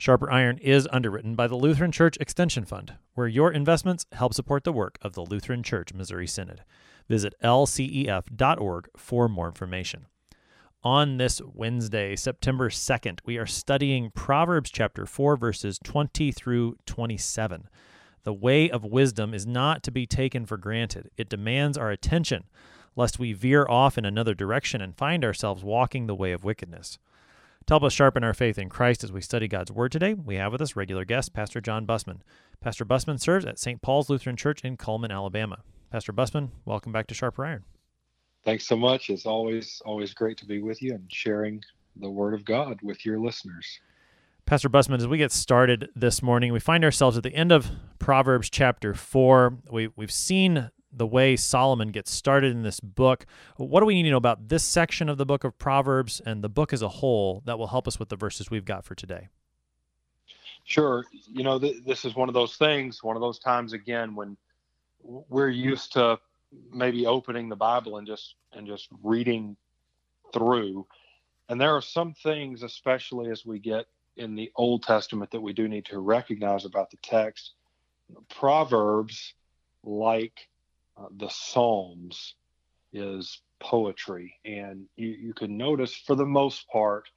[0.00, 4.64] Sharper Iron is underwritten by the Lutheran Church Extension Fund, where your investments help support
[4.64, 6.64] the work of the Lutheran Church Missouri Synod.
[7.06, 10.06] Visit lcef.org for more information.
[10.82, 17.68] On this Wednesday, September 2nd, we are studying Proverbs chapter 4, verses 20 through 27.
[18.22, 22.44] The way of wisdom is not to be taken for granted, it demands our attention,
[22.96, 26.98] lest we veer off in another direction and find ourselves walking the way of wickedness.
[27.70, 30.34] To help us sharpen our faith in Christ as we study God's Word today, we
[30.34, 32.20] have with us regular guest, Pastor John Busman.
[32.60, 33.80] Pastor Busman serves at St.
[33.80, 35.58] Paul's Lutheran Church in Cullman, Alabama.
[35.88, 37.62] Pastor Busman, welcome back to Sharper Iron.
[38.44, 39.08] Thanks so much.
[39.08, 41.62] It's always always great to be with you and sharing
[41.94, 43.78] the Word of God with your listeners.
[44.46, 47.70] Pastor Busman, as we get started this morning, we find ourselves at the end of
[48.00, 49.58] Proverbs chapter 4.
[49.70, 53.26] We, we've seen the way Solomon gets started in this book.
[53.56, 56.42] What do we need to know about this section of the book of Proverbs and
[56.42, 58.94] the book as a whole that will help us with the verses we've got for
[58.94, 59.28] today?
[60.64, 61.04] Sure.
[61.32, 64.36] You know, th- this is one of those things, one of those times again when
[65.02, 66.18] we're used to
[66.72, 69.56] maybe opening the Bible and just and just reading
[70.32, 70.86] through.
[71.48, 73.86] And there are some things, especially as we get
[74.16, 77.52] in the Old Testament, that we do need to recognize about the text.
[78.28, 79.34] Proverbs,
[79.84, 80.48] like
[81.00, 82.34] uh, the Psalms
[82.92, 84.34] is poetry.
[84.44, 87.08] And you, you can notice, for the most part,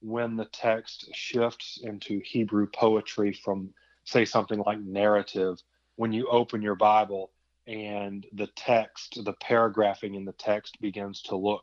[0.00, 3.70] when the text shifts into Hebrew poetry from,
[4.04, 5.62] say, something like narrative,
[5.96, 7.30] when you open your Bible
[7.66, 11.62] and the text, the paragraphing in the text begins to look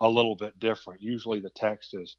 [0.00, 1.02] a little bit different.
[1.02, 2.16] Usually the text is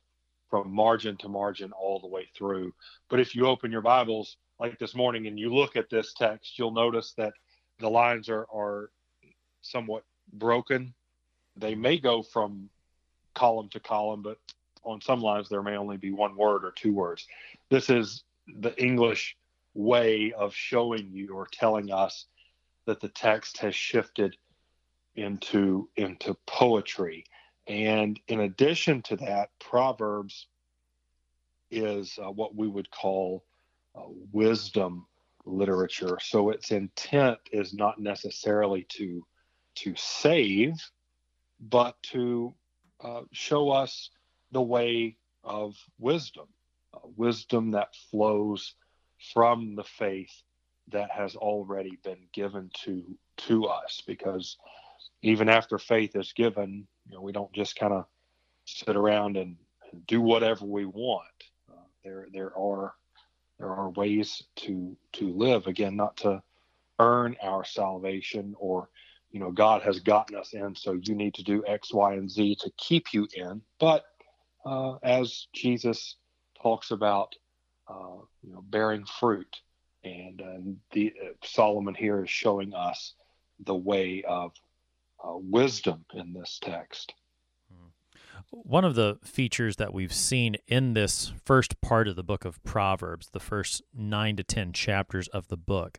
[0.49, 2.71] from margin to margin all the way through.
[3.09, 6.59] But if you open your Bibles like this morning and you look at this text,
[6.59, 7.33] you'll notice that
[7.79, 8.91] the lines are, are
[9.63, 10.93] somewhat broken.
[11.55, 12.69] They may go from
[13.33, 14.37] column to column, but
[14.83, 17.27] on some lines there may only be one word or two words.
[17.69, 19.35] This is the English
[19.73, 22.25] way of showing you or telling us
[22.85, 24.35] that the text has shifted
[25.15, 27.25] into into poetry.
[27.67, 30.47] And in addition to that, Proverbs
[31.71, 33.45] is uh, what we would call
[33.95, 34.01] uh,
[34.31, 35.07] wisdom
[35.45, 36.17] literature.
[36.21, 39.25] So its intent is not necessarily to
[39.75, 40.75] to save,
[41.59, 42.53] but to
[43.03, 44.09] uh, show us
[44.51, 46.47] the way of wisdom,
[46.93, 48.75] uh, wisdom that flows
[49.33, 50.43] from the faith
[50.89, 53.03] that has already been given to
[53.37, 54.01] to us.
[54.05, 54.57] Because
[55.21, 58.05] even after faith is given, you know, we don't just kind of
[58.65, 59.57] sit around and,
[59.91, 61.23] and, do whatever we want.
[61.71, 62.93] Uh, there there are
[63.59, 66.41] there are ways to to live again, not to
[66.99, 68.89] earn our salvation or
[69.33, 72.29] you know God has gotten us in, so you need to do X, Y, and
[72.29, 73.61] Z to keep you in.
[73.79, 74.05] But
[74.65, 76.15] uh, as Jesus
[76.61, 77.35] talks about,
[77.89, 79.57] uh, you know, bearing fruit,
[80.03, 81.13] and uh, the
[81.43, 83.15] Solomon here is showing us
[83.65, 84.51] the way of
[85.23, 87.13] uh, wisdom in this text.
[88.49, 92.63] One of the features that we've seen in this first part of the book of
[92.63, 95.97] Proverbs, the first nine to 10 chapters of the book,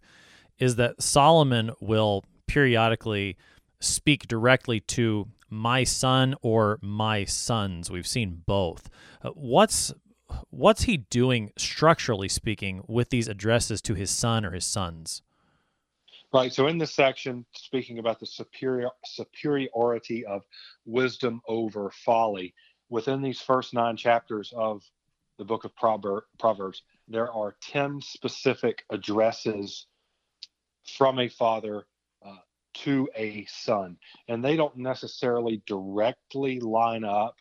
[0.58, 3.36] is that Solomon will periodically
[3.80, 7.90] speak directly to my son or my sons.
[7.90, 8.88] We've seen both.
[9.22, 9.92] Uh, what's
[10.50, 15.22] what's he doing structurally speaking with these addresses to his son or his sons?
[16.32, 16.52] Right.
[16.52, 20.42] So in this section, speaking about the superior superiority of
[20.84, 22.54] wisdom over folly,
[22.88, 24.82] within these first nine chapters of
[25.38, 29.86] the book of Proverbs, there are ten specific addresses
[30.96, 31.86] from a father
[32.74, 33.96] to a son,
[34.28, 37.36] and they don't necessarily directly line up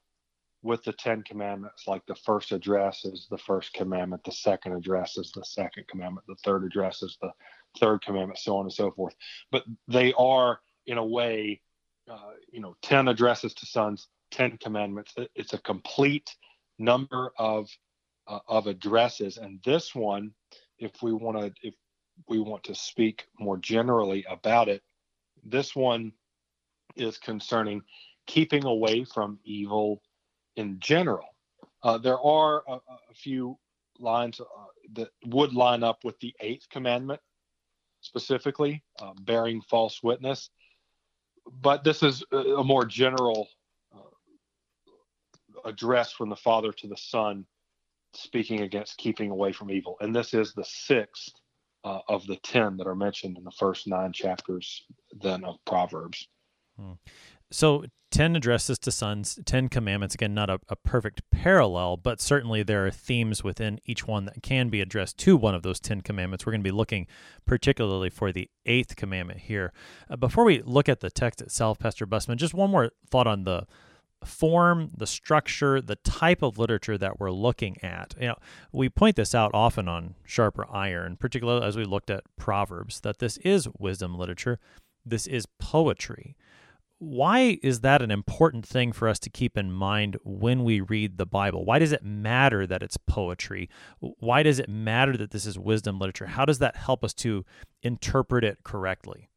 [0.61, 1.83] with the Ten Commandments.
[1.87, 6.25] Like the first address is the first commandment, the second address is the second commandment,
[6.27, 7.31] the third address is the
[7.79, 9.15] third commandment, so on and so forth.
[9.51, 11.61] But they are, in a way,
[12.09, 15.13] uh, you know, 10 addresses to sons, 10 commandments.
[15.35, 16.35] It's a complete
[16.79, 17.69] number of
[18.25, 20.31] uh, of addresses, and this one,
[20.79, 21.73] if we want to, if
[22.29, 24.81] we want to speak more generally about it,
[25.45, 26.13] this one
[26.95, 27.81] is concerning
[28.27, 30.01] keeping away from evil
[30.55, 31.35] in general.
[31.81, 33.57] Uh, there are a, a few
[33.99, 34.43] lines uh,
[34.93, 37.19] that would line up with the eighth commandment,
[38.01, 40.49] specifically, uh, bearing false witness.
[41.61, 43.49] But this is a more general
[43.93, 43.99] uh,
[45.65, 47.45] address from the Father to the Son,
[48.13, 49.97] speaking against keeping away from evil.
[49.99, 51.33] And this is the sixth
[51.83, 54.83] uh, of the ten that are mentioned in the first nine chapters
[55.21, 56.27] then of Proverbs.
[56.77, 56.93] Hmm.
[57.51, 60.13] So 10 addresses to sons, 10 commandments.
[60.13, 64.43] Again, not a, a, perfect parallel, but certainly there are themes within each one that
[64.43, 66.45] can be addressed to one of those 10 commandments.
[66.45, 67.07] We're going to be looking
[67.47, 69.73] particularly for the eighth commandment here.
[70.11, 73.45] Uh, before we look at the text itself, Pastor Busman, just one more thought on
[73.45, 73.65] the
[74.25, 78.15] form, the structure, the type of literature that we're looking at.
[78.19, 78.37] You know,
[78.71, 83.19] we point this out often on Sharper Iron, particularly as we looked at Proverbs, that
[83.19, 84.59] this is wisdom literature.
[85.05, 86.35] This is poetry
[87.03, 91.17] why is that an important thing for us to keep in mind when we read
[91.17, 91.65] the Bible?
[91.65, 93.69] Why does it matter that it's poetry?
[93.99, 96.27] Why does it matter that this is wisdom literature?
[96.27, 97.45] How does that help us to
[97.81, 99.29] interpret it correctly?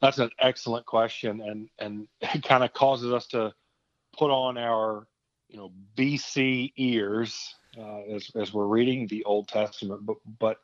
[0.00, 3.52] That's an excellent question, and and it kind of causes us to
[4.18, 5.06] put on our
[5.48, 10.04] you know BC ears uh, as as we're reading the Old Testament.
[10.04, 10.58] But but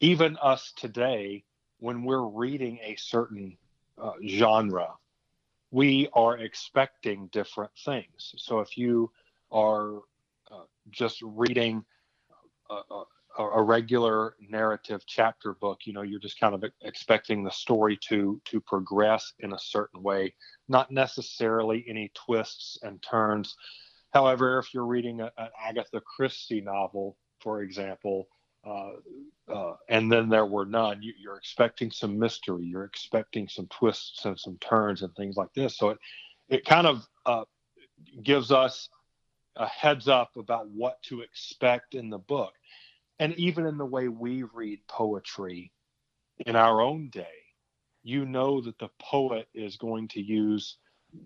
[0.00, 1.44] even us today,
[1.78, 3.56] when we're reading a certain
[4.00, 4.94] uh, genre,
[5.70, 8.34] we are expecting different things.
[8.36, 9.10] So if you
[9.50, 9.96] are
[10.50, 11.84] uh, just reading
[12.70, 13.04] a, a,
[13.38, 18.40] a, regular narrative chapter book, you know, you're just kind of expecting the story to
[18.46, 20.34] to progress in a certain way,
[20.68, 23.56] not necessarily any twists and turns.
[24.12, 28.28] However, if you're reading a, an Agatha Christie novel, for example,
[28.66, 28.92] uh,
[29.48, 31.02] uh, and then there were none.
[31.02, 32.64] You, are expecting some mystery.
[32.64, 35.76] You're expecting some twists and some turns and things like this.
[35.76, 35.98] So it
[36.48, 37.44] it kind of uh,
[38.22, 38.88] gives us
[39.56, 42.52] a heads up about what to expect in the book,
[43.18, 45.72] and even in the way we read poetry
[46.44, 47.26] in our own day,
[48.02, 50.76] you know that the poet is going to use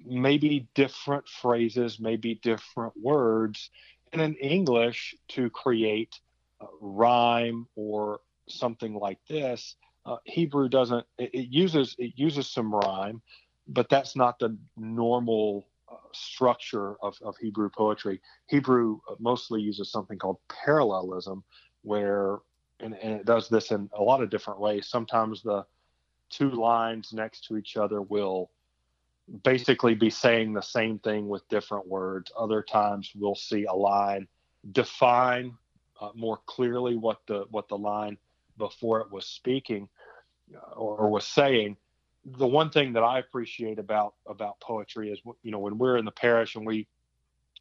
[0.04, 3.70] maybe different phrases, maybe different words,
[4.12, 6.14] and in English to create
[6.80, 9.76] rhyme or something like this.
[10.06, 11.06] Uh, Hebrew doesn't.
[11.18, 13.20] It, it, uses it uses some rhyme,
[13.68, 18.20] but that's not the normal uh, structure of, of Hebrew poetry.
[18.46, 21.44] Hebrew uh, mostly uses something called parallelism,
[21.82, 22.38] where
[22.80, 24.88] and, and it does this in a lot of different ways.
[24.88, 25.64] Sometimes the
[26.30, 28.50] two lines next to each other will
[29.44, 32.32] basically be saying the same thing with different words.
[32.36, 34.26] Other times we'll see a line
[34.72, 35.54] define
[36.00, 38.16] uh, more clearly what the what the line
[38.58, 39.88] before it was speaking
[40.54, 41.76] uh, or, or, was saying.
[42.24, 46.04] The one thing that I appreciate about about poetry is you know when we're in
[46.04, 46.86] the parish and we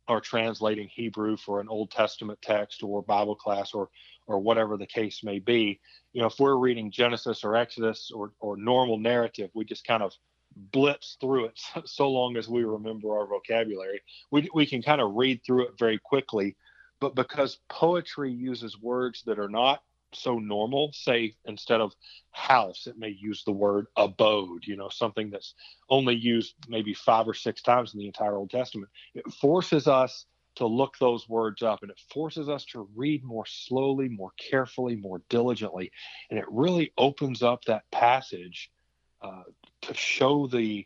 [0.09, 3.89] are translating Hebrew for an Old Testament text or Bible class or
[4.27, 5.79] or whatever the case may be.
[6.13, 10.03] You know, if we're reading Genesis or Exodus or or normal narrative, we just kind
[10.03, 10.13] of
[10.56, 14.01] blitz through it so, long as we remember our vocabulary.
[14.31, 16.57] We we can kind of read through it very quickly
[17.00, 19.81] but because poetry uses words that are not
[20.13, 21.94] so normal say instead of
[22.31, 25.53] house it may use the word abode you know something that's
[25.89, 28.89] only used maybe five or six times in the entire old testament.
[29.13, 33.45] It forces us to look those words up and it forces us to read more
[33.45, 35.91] slowly more carefully more diligently
[36.29, 38.72] and it really opens up that passage
[39.22, 39.43] uh,
[39.81, 40.86] to show the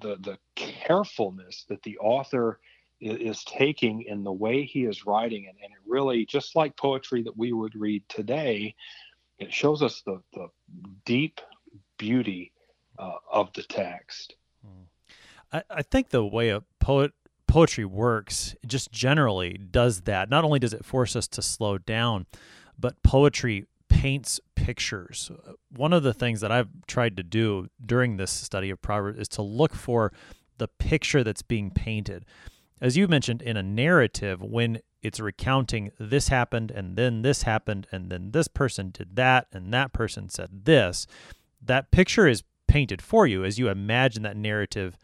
[0.00, 2.60] the the carefulness that the author
[3.02, 5.56] is taking in the way he is writing it.
[5.62, 8.74] And it really, just like poetry that we would read today,
[9.38, 10.48] it shows us the, the
[11.04, 11.40] deep
[11.98, 12.52] beauty
[12.98, 14.34] uh, of the text.
[15.52, 17.12] I, I think the way a poet
[17.46, 20.30] poetry works just generally does that.
[20.30, 22.26] Not only does it force us to slow down,
[22.78, 25.30] but poetry paints pictures.
[25.70, 29.28] One of the things that I've tried to do during this study of Proverbs is
[29.28, 30.12] to look for
[30.56, 32.24] the picture that's being painted
[32.82, 37.86] as you mentioned in a narrative, when it's recounting this happened and then this happened
[37.92, 41.06] and then this person did that and that person said this,
[41.64, 44.98] that picture is painted for you as you imagine that narrative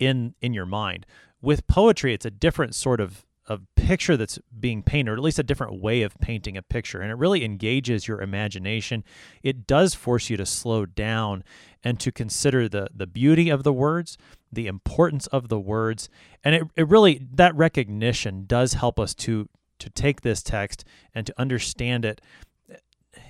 [0.00, 1.06] in in your mind.
[1.40, 5.38] With poetry, it's a different sort of of picture that's being painted, or at least
[5.38, 7.00] a different way of painting a picture.
[7.00, 9.02] And it really engages your imagination.
[9.42, 11.42] It does force you to slow down
[11.82, 14.16] and to consider the, the beauty of the words,
[14.52, 16.08] the importance of the words.
[16.44, 21.26] And it, it really, that recognition does help us to, to take this text and
[21.26, 22.20] to understand it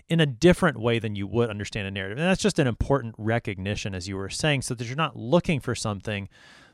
[0.09, 2.19] in a different way than you would understand a narrative.
[2.19, 5.61] And that's just an important recognition, as you were saying, so that you're not looking
[5.61, 6.29] for something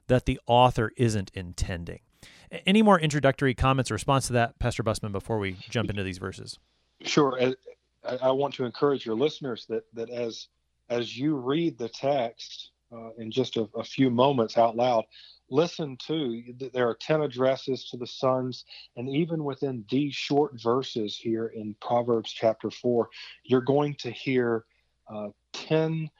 [0.08, 2.00] that the author isn't intending.
[2.64, 6.18] Any more introductory comments or response to that, Pastor Busman, before we jump into these
[6.18, 6.58] verses?
[7.02, 7.40] Sure.
[7.40, 7.52] Uh,
[8.04, 10.48] I, I, want to encourage your listeners that that as
[10.88, 15.04] as you read the text uh, in just a, a, few moments out loud,
[15.50, 18.64] listen to there are 10 addresses to the sons
[18.96, 23.08] and even within these short verses here in proverbs chapter 4
[23.44, 24.64] you're going to hear
[25.08, 26.10] uh, 10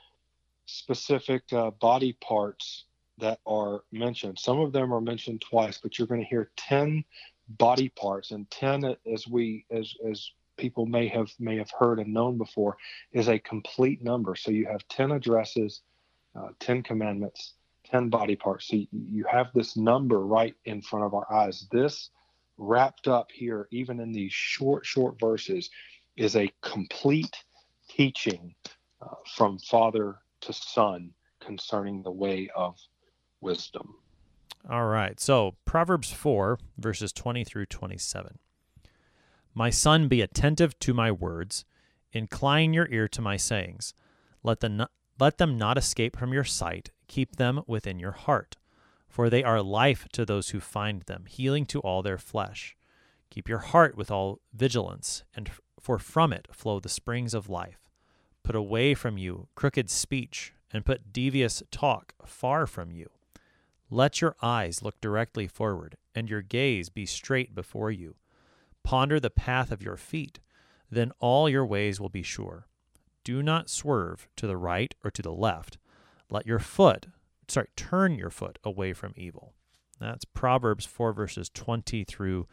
[0.66, 2.84] specific uh, body parts
[3.18, 4.38] that are mentioned.
[4.38, 7.04] Some of them are mentioned twice but you're going to hear 10
[7.48, 12.12] body parts and 10 as we as as people may have may have heard and
[12.12, 12.76] known before
[13.12, 14.34] is a complete number.
[14.34, 15.82] So you have 10 addresses
[16.36, 17.54] uh, 10 commandments
[17.86, 22.10] 10 body parts so you have this number right in front of our eyes this
[22.58, 25.70] wrapped up here even in these short short verses
[26.16, 27.36] is a complete
[27.88, 28.54] teaching
[29.02, 32.76] uh, from father to son concerning the way of
[33.40, 33.94] wisdom
[34.68, 35.20] all right.
[35.20, 38.38] So, Proverbs 4, verses 20 through 27.
[39.54, 41.64] My son, be attentive to my words,
[42.12, 43.94] incline your ear to my sayings.
[44.42, 44.88] Let, the
[45.18, 48.56] let them not escape from your sight, keep them within your heart.
[49.08, 52.76] For they are life to those who find them, healing to all their flesh.
[53.30, 57.88] Keep your heart with all vigilance, and for from it flow the springs of life.
[58.42, 63.08] Put away from you crooked speech, and put devious talk far from you.
[63.88, 68.16] Let your eyes look directly forward, and your gaze be straight before you.
[68.82, 70.40] Ponder the path of your feet,
[70.90, 72.66] then all your ways will be sure.
[73.26, 75.78] Do not swerve to the right or to the left.
[76.30, 77.08] Let your foot,
[77.48, 79.52] sorry, turn your foot away from evil.
[79.98, 82.46] That's Proverbs 4, verses 20 through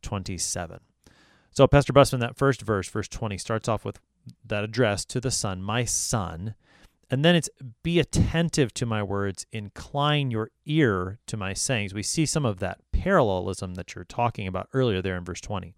[0.00, 0.78] 27.
[1.50, 3.98] So, Pastor Busman, that first verse, verse 20, starts off with
[4.46, 6.54] that address to the son, my son.
[7.10, 7.50] And then it's
[7.82, 11.94] be attentive to my words, incline your ear to my sayings.
[11.94, 15.74] We see some of that parallelism that you're talking about earlier there in verse 20.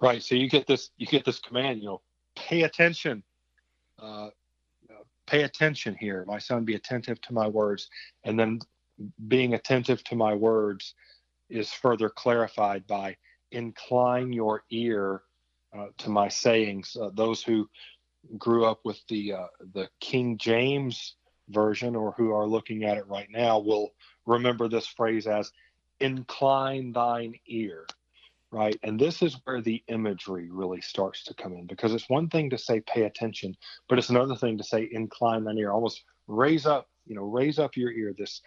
[0.00, 0.22] Right.
[0.22, 2.00] So you get this you get this command, you know,
[2.36, 3.22] pay attention.
[3.98, 4.28] Uh,
[5.26, 6.24] pay attention here.
[6.26, 7.88] My son, be attentive to my words.
[8.24, 8.60] And then
[9.28, 10.94] being attentive to my words
[11.48, 13.16] is further clarified by
[13.50, 15.22] incline your ear
[15.76, 16.96] uh, to my sayings.
[17.00, 17.68] Uh, those who
[18.38, 21.16] grew up with the uh, the King James
[21.48, 23.92] version or who are looking at it right now will
[24.26, 25.52] remember this phrase as
[26.00, 27.86] incline thine ear
[28.54, 32.28] right and this is where the imagery really starts to come in because it's one
[32.28, 33.54] thing to say pay attention
[33.88, 37.58] but it's another thing to say incline thine ear almost raise up you know raise
[37.58, 38.40] up your ear this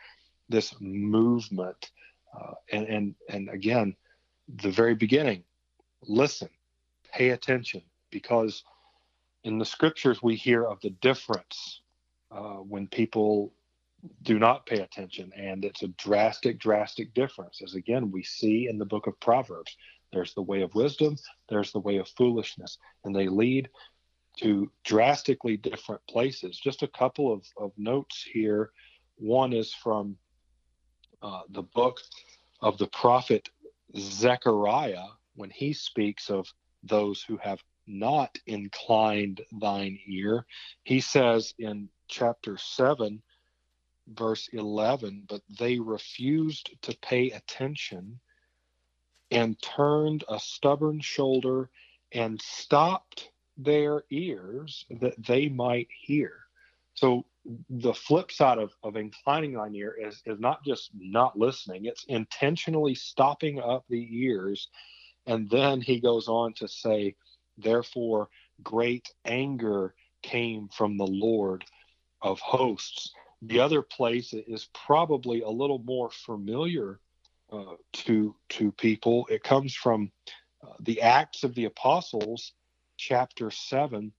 [0.50, 1.92] this movement
[2.40, 3.96] uh, and and and again
[4.64, 5.44] the very beginning
[6.08, 6.50] listen
[7.12, 8.64] pay attention because
[9.48, 11.82] in the scriptures, we hear of the difference
[12.32, 13.54] uh, when people
[14.24, 17.62] do not pay attention, and it's a drastic, drastic difference.
[17.64, 19.76] As again, we see in the book of Proverbs,
[20.12, 21.18] there's the way of wisdom,
[21.50, 23.70] there's the way of foolishness, and they lead
[24.38, 26.58] to drastically different places.
[26.58, 28.72] Just a couple of, of notes here.
[29.16, 30.18] One is from
[31.22, 32.00] uh, the book
[32.62, 33.50] of the prophet
[33.98, 36.48] Zechariah when he speaks of
[36.84, 40.46] those who have not inclined thine ear.
[40.84, 43.22] He says in chapter 7,
[44.10, 48.20] verse 11, but they refused to pay attention
[49.32, 51.70] and turned a stubborn shoulder
[52.14, 56.34] and stopped their ears that they might hear.
[56.94, 57.26] So
[57.70, 62.06] the flip side of, of inclining thine ear is, is not just not listening, it's
[62.06, 64.70] intentionally stopping up the ears.
[65.26, 67.16] And then he goes on to say,
[67.58, 68.30] Therefore,
[68.64, 71.66] great anger came from the Lord
[72.22, 73.12] of hosts.
[73.42, 77.00] The other place is probably a little more familiar
[77.52, 79.28] uh, to to people.
[79.30, 80.12] It comes from
[80.64, 82.54] uh, the Acts of the Apostles,
[82.98, 84.12] chapter seven,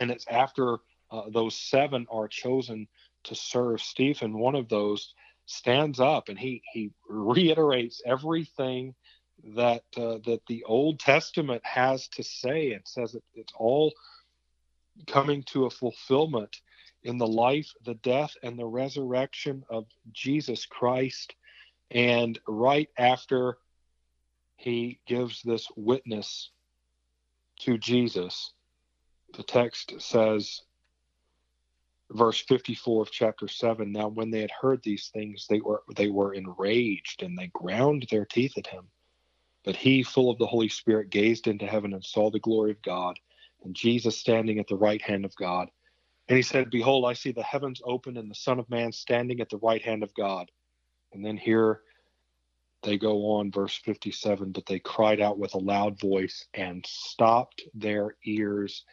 [0.00, 0.78] and it's after
[1.10, 2.88] uh, those seven are chosen
[3.24, 4.38] to serve Stephen.
[4.38, 5.14] One of those
[5.46, 8.94] stands up and he he reiterates everything
[9.56, 12.68] that uh, that the Old Testament has to say.
[12.68, 13.92] It says it, it's all
[15.06, 16.60] coming to a fulfillment
[17.04, 21.34] in the life, the death, and the resurrection of Jesus Christ.
[21.90, 23.58] And right after
[24.56, 26.50] he gives this witness
[27.60, 28.52] to Jesus,
[29.34, 30.62] the text says,
[32.10, 36.08] verse 54 of chapter 7 now when they had heard these things they were they
[36.08, 38.88] were enraged and they ground their teeth at him
[39.68, 42.80] but he, full of the Holy Spirit, gazed into heaven and saw the glory of
[42.80, 43.18] God,
[43.64, 45.68] and Jesus standing at the right hand of God.
[46.28, 49.40] And he said, Behold, I see the heavens open and the Son of Man standing
[49.40, 50.50] at the right hand of God.
[51.12, 51.80] And then here
[52.82, 57.62] they go on, verse 57, but they cried out with a loud voice and stopped
[57.74, 58.84] their ears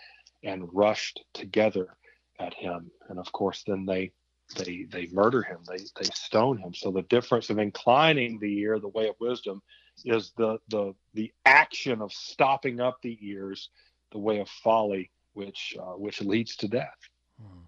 [0.44, 1.98] and rushed together
[2.40, 2.90] at him.
[3.10, 4.12] And of course, then they
[4.56, 5.60] they they murder him.
[5.68, 6.74] They they stone him.
[6.74, 9.62] So the difference of inclining the ear, the way of wisdom,
[10.04, 13.70] is the the the action of stopping up the ears,
[14.12, 16.98] the way of folly, which uh, which leads to death.
[17.42, 17.64] Hmm.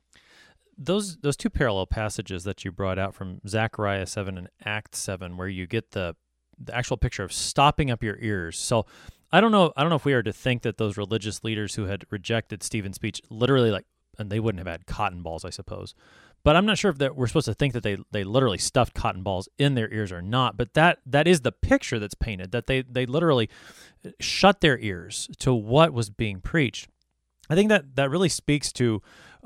[0.78, 5.38] Those those two parallel passages that you brought out from Zechariah seven and Act seven,
[5.38, 6.16] where you get the
[6.60, 8.58] the actual picture of stopping up your ears.
[8.58, 8.86] So
[9.32, 9.74] I don't know.
[9.76, 12.64] I don't know if we are to think that those religious leaders who had rejected
[12.64, 13.86] Stephen's speech literally like,
[14.18, 15.94] and they wouldn't have had cotton balls, I suppose.
[16.44, 18.94] But I'm not sure if that we're supposed to think that they they literally stuffed
[18.94, 20.56] cotton balls in their ears or not.
[20.56, 23.50] But that that is the picture that's painted that they they literally
[24.06, 26.88] uh, shut their ears to what was being preached.
[27.50, 29.02] I think that that really speaks to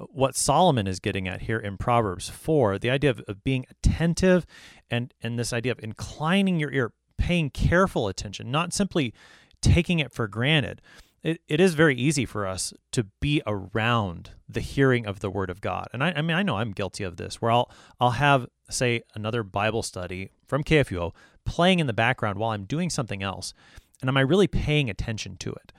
[0.09, 4.45] what Solomon is getting at here in Proverbs 4, the idea of, of being attentive
[4.89, 9.13] and and this idea of inclining your ear, paying careful attention, not simply
[9.61, 10.81] taking it for granted.
[11.23, 15.51] It, it is very easy for us to be around the hearing of the word
[15.51, 15.87] of God.
[15.93, 19.03] And I, I mean, I know I'm guilty of this, where I'll, I'll have, say,
[19.13, 21.13] another Bible study from KFUO
[21.45, 23.53] playing in the background while I'm doing something else.
[24.01, 25.71] And am I really paying attention to it?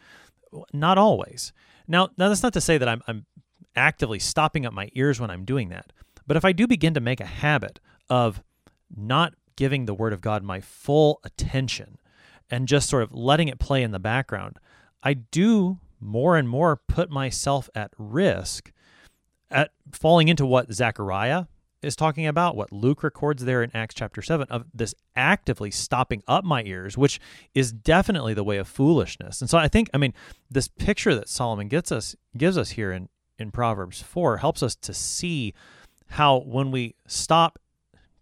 [0.73, 1.53] Not always.
[1.89, 3.27] Now, now that's not to say that I'm, I'm
[3.77, 5.93] actively stopping up my ears when I'm doing that.
[6.27, 8.43] But if I do begin to make a habit of
[8.95, 11.99] not giving the Word of God my full attention
[12.51, 14.59] and just sort of letting it play in the background,
[15.03, 18.73] I do more and more put myself at risk
[19.51, 21.45] at falling into what Zechariah
[21.83, 26.23] is talking about, what Luke records there in Acts chapter 7, of this actively stopping
[26.29, 27.21] up my ears, which
[27.55, 29.41] is definitely the way of foolishness.
[29.41, 30.15] And so I think, I mean,
[30.51, 33.09] this picture that Solomon gets us gives us here in,
[33.43, 35.53] in Proverbs 4 helps us to see
[36.11, 37.59] how when we stop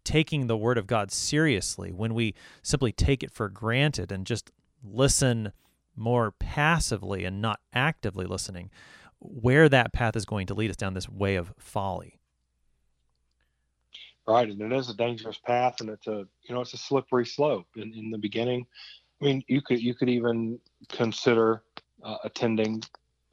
[0.05, 4.51] taking the word of God seriously, when we simply take it for granted and just
[4.83, 5.53] listen
[5.97, 8.71] more passively and not actively listening,
[9.21, 12.19] where that path is going to lead us down this way of folly.
[14.27, 17.27] Right, and it is a dangerous path, and it's a you know it's a slippery
[17.27, 17.67] slope.
[17.77, 18.67] In in the beginning,
[19.21, 21.63] I mean, you could you could even consider
[22.03, 22.83] uh, attending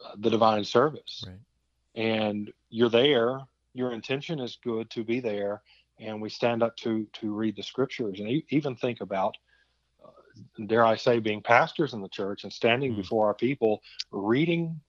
[0.04, 1.38] uh, the divine service, right.
[1.98, 3.42] And you're there.
[3.74, 5.62] Your intention is good to be there,
[6.00, 9.38] and we stand up to to read the scriptures and even think about
[10.04, 10.10] uh,
[10.66, 13.02] dare i say being pastors in the church and standing mm-hmm.
[13.02, 13.82] before our people
[14.12, 14.80] reading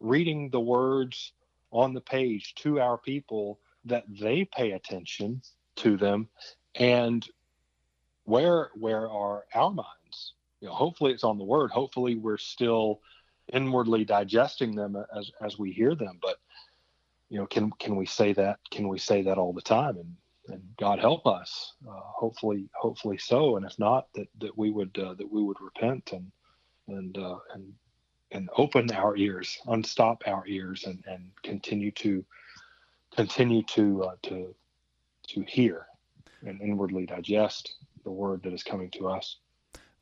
[0.00, 1.32] reading the words
[1.70, 5.42] on the page to our people that they pay attention
[5.76, 6.28] to them
[6.76, 7.28] and
[8.24, 13.00] where where are our minds you know hopefully it's on the word hopefully we're still
[13.52, 16.38] inwardly digesting them as as we hear them but
[17.34, 20.14] you know can can we say that can we say that all the time and
[20.46, 21.72] and God help us.
[21.88, 23.56] Uh, hopefully, hopefully so.
[23.56, 26.30] And if not, that that we would uh, that we would repent and
[26.86, 27.72] and uh, and
[28.30, 32.24] and open our ears, unstop our ears, and and continue to
[33.16, 34.54] continue to uh, to
[35.28, 35.86] to hear
[36.46, 39.38] and inwardly digest the word that is coming to us.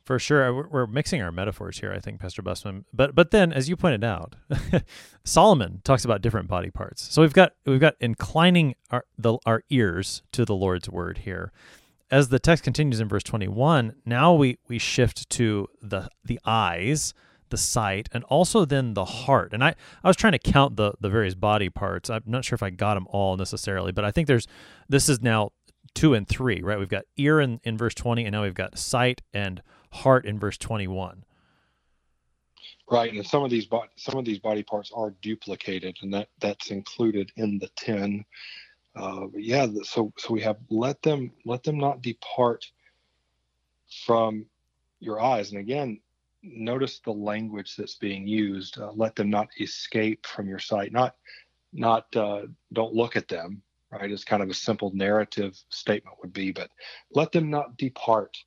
[0.03, 1.93] For sure, we're mixing our metaphors here.
[1.93, 2.83] I think, Pastor Busman.
[2.93, 4.35] But but then, as you pointed out,
[5.23, 7.13] Solomon talks about different body parts.
[7.13, 11.53] So we've got we've got inclining our the our ears to the Lord's word here.
[12.11, 16.37] As the text continues in verse twenty one, now we we shift to the the
[16.45, 17.13] eyes,
[17.49, 19.53] the sight, and also then the heart.
[19.53, 22.09] And I I was trying to count the the various body parts.
[22.09, 24.47] I'm not sure if I got them all necessarily, but I think there's
[24.89, 25.51] this is now
[25.93, 26.79] two and three, right?
[26.79, 29.61] We've got ear in, in verse 20, and now we've got sight and
[29.93, 31.23] heart in verse 21
[32.91, 36.71] right and some of these some of these body parts are duplicated and that that's
[36.71, 38.25] included in the 10
[38.95, 42.65] uh, yeah so so we have let them let them not depart
[44.05, 44.45] from
[44.99, 45.51] your eyes.
[45.51, 45.99] And again
[46.41, 51.15] notice the language that's being used uh, let them not escape from your sight not
[51.71, 52.41] not uh,
[52.73, 54.11] don't look at them right?
[54.11, 56.69] As kind of a simple narrative statement would be but
[57.11, 58.37] let them not depart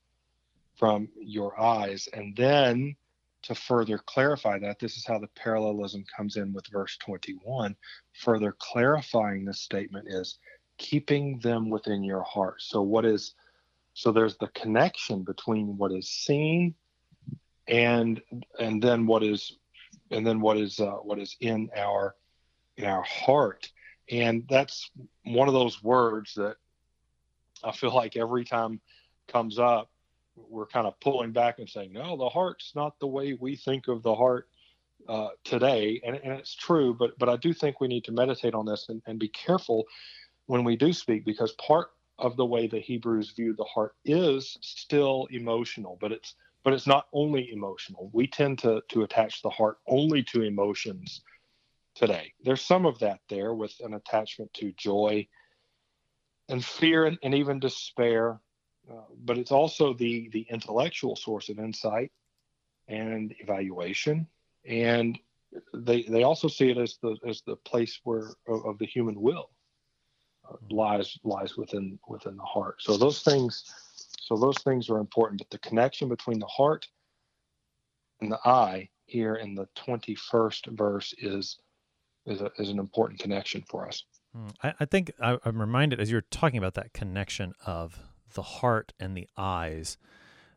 [0.77, 2.09] from your eyes.
[2.12, 2.97] And then
[3.43, 7.77] to further clarify that, this is how the parallelism comes in with verse 21.
[8.23, 10.39] Further clarifying this statement is
[10.79, 12.61] keeping them within your heart.
[12.61, 13.35] So, what is
[13.97, 16.75] so there's the connection between what is seen
[17.67, 18.21] and
[18.61, 19.57] and then what is
[20.11, 22.15] and then what is uh, what is in our
[22.77, 23.73] in our heart
[24.11, 24.91] and that's
[25.25, 26.57] one of those words that
[27.65, 28.81] i feel like every time
[29.29, 29.91] comes up
[30.37, 33.88] we're kind of pulling back and saying, no, the heart's not the way we think
[33.88, 34.49] of the heart
[35.09, 36.01] uh, today.
[36.05, 38.87] And, and it's true, but but I do think we need to meditate on this
[38.88, 39.85] and, and be careful
[40.46, 44.57] when we do speak because part of the way the Hebrews view the heart is
[44.61, 48.11] still emotional, but it's but it's not only emotional.
[48.12, 51.22] We tend to to attach the heart only to emotions
[51.94, 52.33] today.
[52.42, 55.27] There's some of that there with an attachment to joy
[56.49, 58.40] and fear and, and even despair,
[58.90, 62.12] uh, but it's also the the intellectual source of insight
[62.88, 64.27] and evaluation,
[64.64, 65.18] and
[65.75, 69.20] they they also see it as the as the place where of, of the human
[69.20, 69.51] will
[70.49, 72.77] uh, lies lies within within the heart.
[72.79, 73.64] So those things,
[74.20, 75.38] so those things are important.
[75.38, 76.87] But the connection between the heart
[78.20, 81.59] and the eye here in the 21st verse is
[82.27, 84.05] is, a, is an important connection for us.
[84.35, 84.49] Hmm.
[84.62, 88.01] I, I think I, I'm reminded as you're talking about that connection of
[88.37, 89.99] the heart and the eyes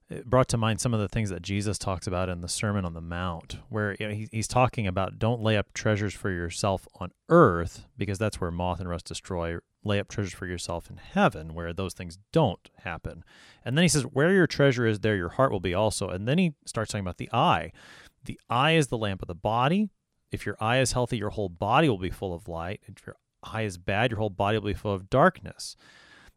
[0.09, 2.83] it brought to mind some of the things that Jesus talks about in the Sermon
[2.83, 6.31] on the Mount, where you know, he, he's talking about don't lay up treasures for
[6.31, 9.57] yourself on earth because that's where moth and rust destroy.
[9.83, 13.23] Lay up treasures for yourself in heaven, where those things don't happen.
[13.63, 16.09] And then he says, where your treasure is, there your heart will be also.
[16.09, 17.71] And then he starts talking about the eye.
[18.25, 19.89] The eye is the lamp of the body.
[20.31, 22.81] If your eye is healthy, your whole body will be full of light.
[22.87, 25.77] If your eye is bad, your whole body will be full of darkness.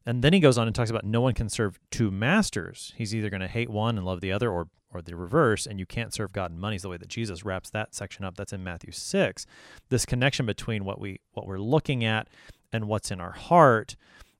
[0.04, 2.92] And then he goes on and talks about no one can serve two masters.
[2.96, 5.78] He's either going to hate one and love the other or or the reverse and
[5.78, 8.36] you can't serve God and money is the way that Jesus wraps that section up.
[8.36, 9.46] That's in Matthew 6.
[9.88, 12.28] This connection between what we what we're looking at
[12.72, 13.96] and what's in our heart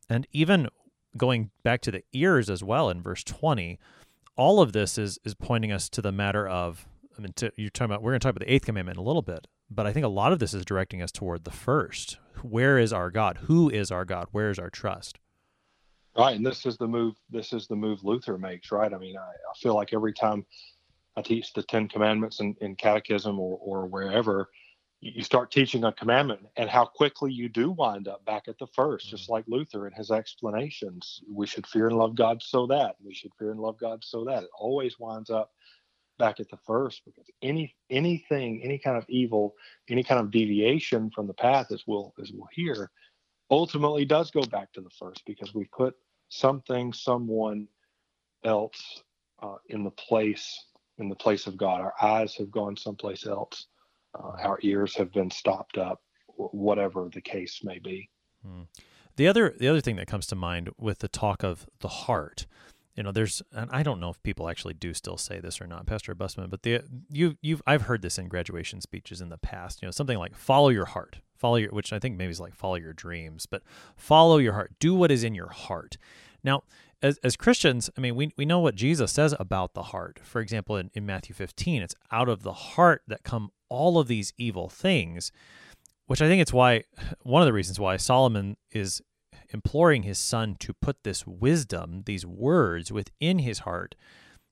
[0.09, 0.69] and even
[1.17, 3.79] going back to the ears as well in verse 20.
[4.37, 7.71] All of this is is pointing us to the matter of I mean to, you're
[7.71, 9.87] talking about we're going to talk about the eighth commandment in a little bit, but
[9.87, 12.19] I think a lot of this is directing us toward the first.
[12.43, 13.39] Where is our God?
[13.45, 14.27] Who is our God?
[14.33, 15.19] Where is our trust?
[16.17, 17.15] Right, and this is the move.
[17.31, 18.93] This is the move Luther makes, right?
[18.93, 20.45] I mean, I, I feel like every time
[21.17, 24.51] I teach the Ten Commandments in, in catechism or, or wherever,
[25.01, 28.67] you start teaching a commandment, and how quickly you do wind up back at the
[28.67, 29.09] 1st mm-hmm.
[29.09, 31.23] just like Luther in his explanations.
[31.29, 34.25] We should fear and love God so that we should fear and love God so
[34.27, 35.51] that it always winds up
[36.19, 39.55] back at the first because any anything, any kind of evil,
[39.89, 42.91] any kind of deviation from the path, as we'll as we'll hear,
[43.53, 45.95] ultimately does go back to the first because we put
[46.31, 47.69] something, someone
[48.45, 49.03] else
[49.43, 50.65] uh, in the place
[50.99, 51.81] in the place of God.
[51.81, 53.67] Our eyes have gone someplace else.
[54.19, 56.01] Uh, our ears have been stopped up.
[56.27, 58.09] Whatever the case may be.
[58.45, 58.63] Hmm.
[59.17, 62.47] The other the other thing that comes to mind with the talk of the heart,
[62.97, 65.67] you know, there's and I don't know if people actually do still say this or
[65.67, 69.37] not, Pastor Busman, but the you you've I've heard this in graduation speeches in the
[69.37, 69.83] past.
[69.83, 72.55] You know, something like follow your heart follow your which i think maybe is like
[72.55, 73.63] follow your dreams but
[73.97, 74.73] follow your heart.
[74.79, 75.97] Do what is in your heart.
[76.45, 76.63] Now
[77.03, 80.21] as, as christians i mean we, we know what jesus says about the heart.
[80.23, 84.07] For example in, in matthew 15 it's out of the heart that come all of
[84.07, 85.33] these evil things
[86.07, 86.85] which i think it's why
[87.23, 89.03] one of the reasons why solomon is
[89.51, 93.97] imploring his son to put this wisdom these words within his heart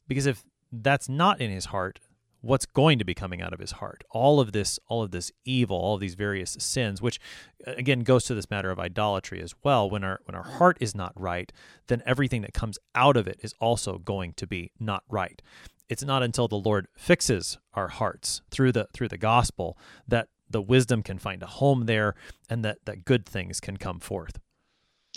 [0.09, 2.01] because if that's not in his heart
[2.41, 4.05] what's going to be coming out of his heart.
[4.11, 7.21] All of this all of this evil all of these various sins which
[7.67, 9.89] again goes to this matter of idolatry as well.
[9.89, 11.53] When our when our heart is not right
[11.89, 15.43] then everything that comes out of it is also going to be not right.
[15.89, 19.77] It's not until the lord fixes our hearts through the through the gospel
[20.09, 22.15] that the wisdom can find a home there
[22.49, 24.39] and that that good things can come forth.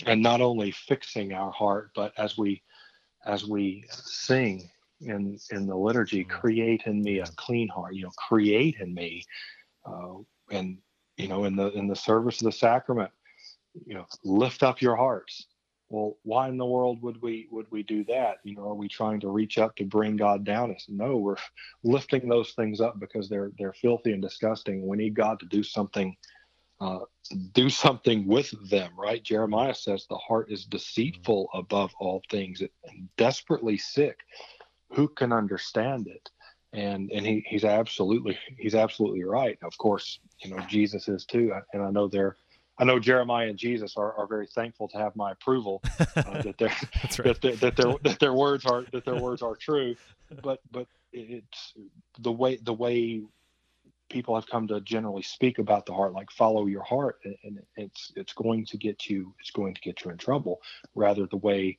[0.06, 2.64] And not only fixing our heart but as we
[3.26, 4.70] as we sing
[5.06, 6.40] in in the liturgy mm-hmm.
[6.40, 9.24] create in me a clean heart you know create in me
[9.86, 10.14] uh,
[10.52, 10.78] and
[11.18, 13.12] you know in the in the service of the sacrament
[13.86, 15.48] you know lift up your hearts.
[15.90, 18.38] Well why in the world would we would we do that?
[18.44, 20.74] You know are we trying to reach up to bring god down?
[20.74, 21.36] Us no we're
[21.84, 24.88] lifting those things up because they're they're filthy and disgusting.
[24.88, 26.16] We need god to do something
[26.82, 27.00] uh,
[27.54, 29.24] do something with them right?
[29.24, 34.18] Jeremiah says the heart is deceitful above all things and desperately sick
[34.94, 36.30] who can understand it?
[36.72, 39.60] And and he, he's absolutely he's absolutely right.
[39.62, 42.36] Of course, you know Jesus is too, and I know they're
[42.80, 46.06] I know Jeremiah and Jesus are, are very thankful to have my approval uh,
[46.42, 46.70] that, their,
[47.26, 47.42] right.
[47.42, 49.96] that, that their that their words are that their words are true.
[50.42, 51.74] But but it's
[52.20, 53.22] the way the way
[54.10, 58.12] people have come to generally speak about the heart, like follow your heart, and it's
[58.16, 60.62] it's going to get you it's going to get you in trouble.
[60.96, 61.78] Rather the way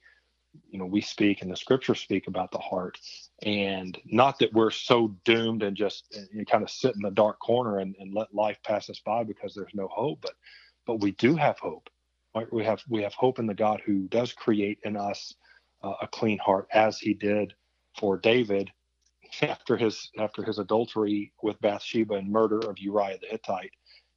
[0.71, 2.99] you know we speak and the scriptures speak about the heart.
[3.43, 7.41] And not that we're so doomed and just you kind of sit in the dark
[7.41, 10.35] corner and, and let life pass us by because there's no hope but
[10.87, 11.91] but we do have hope
[12.37, 12.53] right?
[12.53, 15.35] We have we have hope in the god who does create in us
[15.85, 17.55] uh, a clean heart as he did
[17.99, 18.69] for david
[19.43, 23.73] after his after his adultery with bathsheba and murder of uriah the hittite.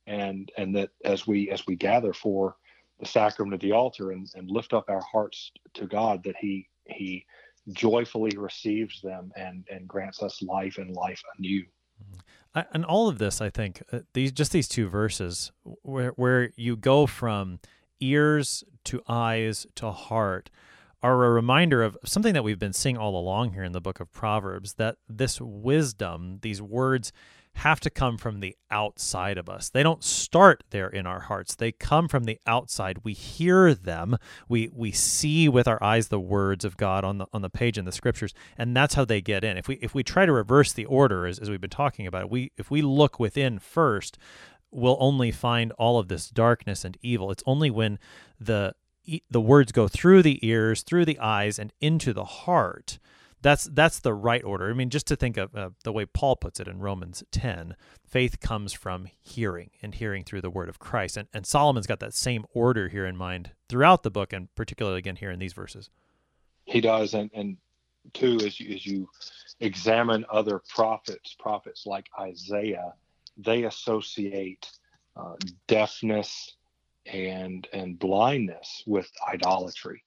[0.08, 2.58] And and that as we as we gather for
[3.00, 6.68] the sacrament of the altar and, and lift up our hearts to God that He
[6.86, 7.26] He
[7.74, 11.66] joyfully receives them and and grants us life and life anew.
[12.56, 16.52] I, and all of this, I think, uh, these just these two verses where where
[16.56, 17.60] you go from
[18.00, 20.50] ears to eyes to heart
[21.04, 24.00] are a reminder of something that we've been seeing all along here in the book
[24.00, 27.12] of Proverbs that this wisdom, these words
[27.58, 29.70] have to come from the outside of us.
[29.70, 31.56] They don't start there in our hearts.
[31.56, 33.00] They come from the outside.
[33.04, 34.17] We hear them.
[34.48, 37.78] We we see with our eyes the words of God on the on the page
[37.78, 39.58] in the scriptures, and that's how they get in.
[39.58, 42.30] If we if we try to reverse the order as, as we've been talking about,
[42.30, 44.20] we if we look within first,
[44.70, 47.32] we'll only find all of this darkness and evil.
[47.32, 47.98] It's only when
[48.39, 48.76] the
[49.30, 53.00] the words go through the ears, through the eyes, and into the heart
[53.41, 54.69] that's that's the right order.
[54.69, 57.76] I mean, just to think of uh, the way Paul puts it in Romans 10,
[58.06, 61.17] faith comes from hearing and hearing through the word of Christ.
[61.17, 65.00] And, and Solomon's got that same order here in mind throughout the book, and particularly
[65.00, 65.89] again here in these verses.
[66.65, 67.58] He does, and and
[68.13, 69.10] two, as you as you
[69.60, 72.93] examine other prophets, prophets like Isaiah,
[73.38, 74.67] they associate
[75.15, 75.36] uh,
[75.67, 76.56] deafness
[77.06, 80.04] and and blindness with idolatry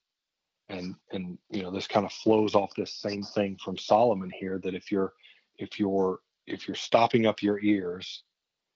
[0.70, 4.60] and and you know this kind of flows off this same thing from Solomon here
[4.62, 5.12] that if you're
[5.58, 8.22] if you're if you're stopping up your ears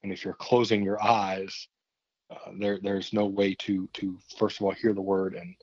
[0.03, 1.69] and if you're closing your eyes
[2.31, 5.55] uh, there there's no way to to first of all hear the word and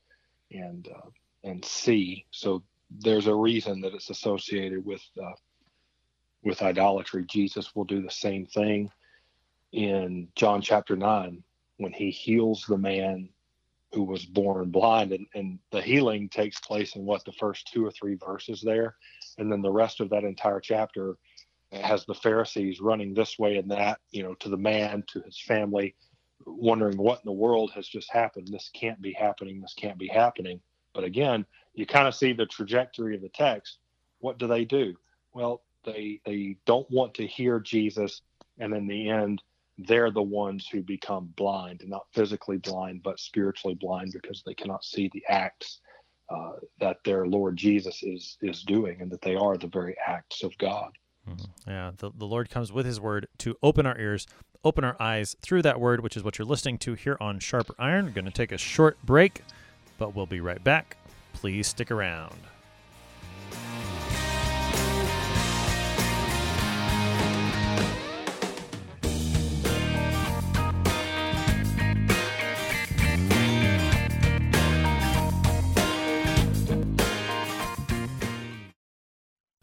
[0.52, 1.10] and uh,
[1.44, 2.26] and see.
[2.32, 2.63] So
[3.00, 5.34] there's a reason that it's associated with uh,
[6.44, 7.26] with idolatry.
[7.28, 8.89] Jesus will do the same thing
[9.72, 11.44] in John chapter 9
[11.78, 13.30] when he heals the man
[13.93, 17.86] who was born blind and, and the healing takes place in what the first two
[17.86, 18.95] or three verses there.
[19.38, 21.17] And then the rest of that entire chapter
[21.71, 25.39] has the pharisees running this way and that you know to the man to his
[25.39, 25.95] family
[26.45, 28.47] wondering what in the world has just happened.
[28.47, 29.62] This can't be happening.
[29.62, 30.60] This can't be happening.
[30.93, 33.77] But again you kind of see the trajectory of the text.
[34.19, 34.95] What do they do?
[35.34, 38.21] Well they they don't want to hear jesus.
[38.60, 39.41] And in the end
[39.88, 44.84] they're the ones who become blind, not physically blind, but spiritually blind because they cannot
[44.84, 45.80] see the acts
[46.30, 50.44] uh, that their Lord Jesus is is doing, and that they are the very acts
[50.44, 50.91] of God.
[51.30, 51.70] Mm-hmm.
[51.70, 54.28] Yeah, the, the Lord comes with His Word to open our ears,
[54.63, 57.76] open our eyes through that Word, which is what you're listening to here on Sharper
[57.78, 58.06] Iron.
[58.06, 59.44] We're going to take a short break,
[59.98, 60.98] but we'll be right back.
[61.34, 62.36] Please stick around.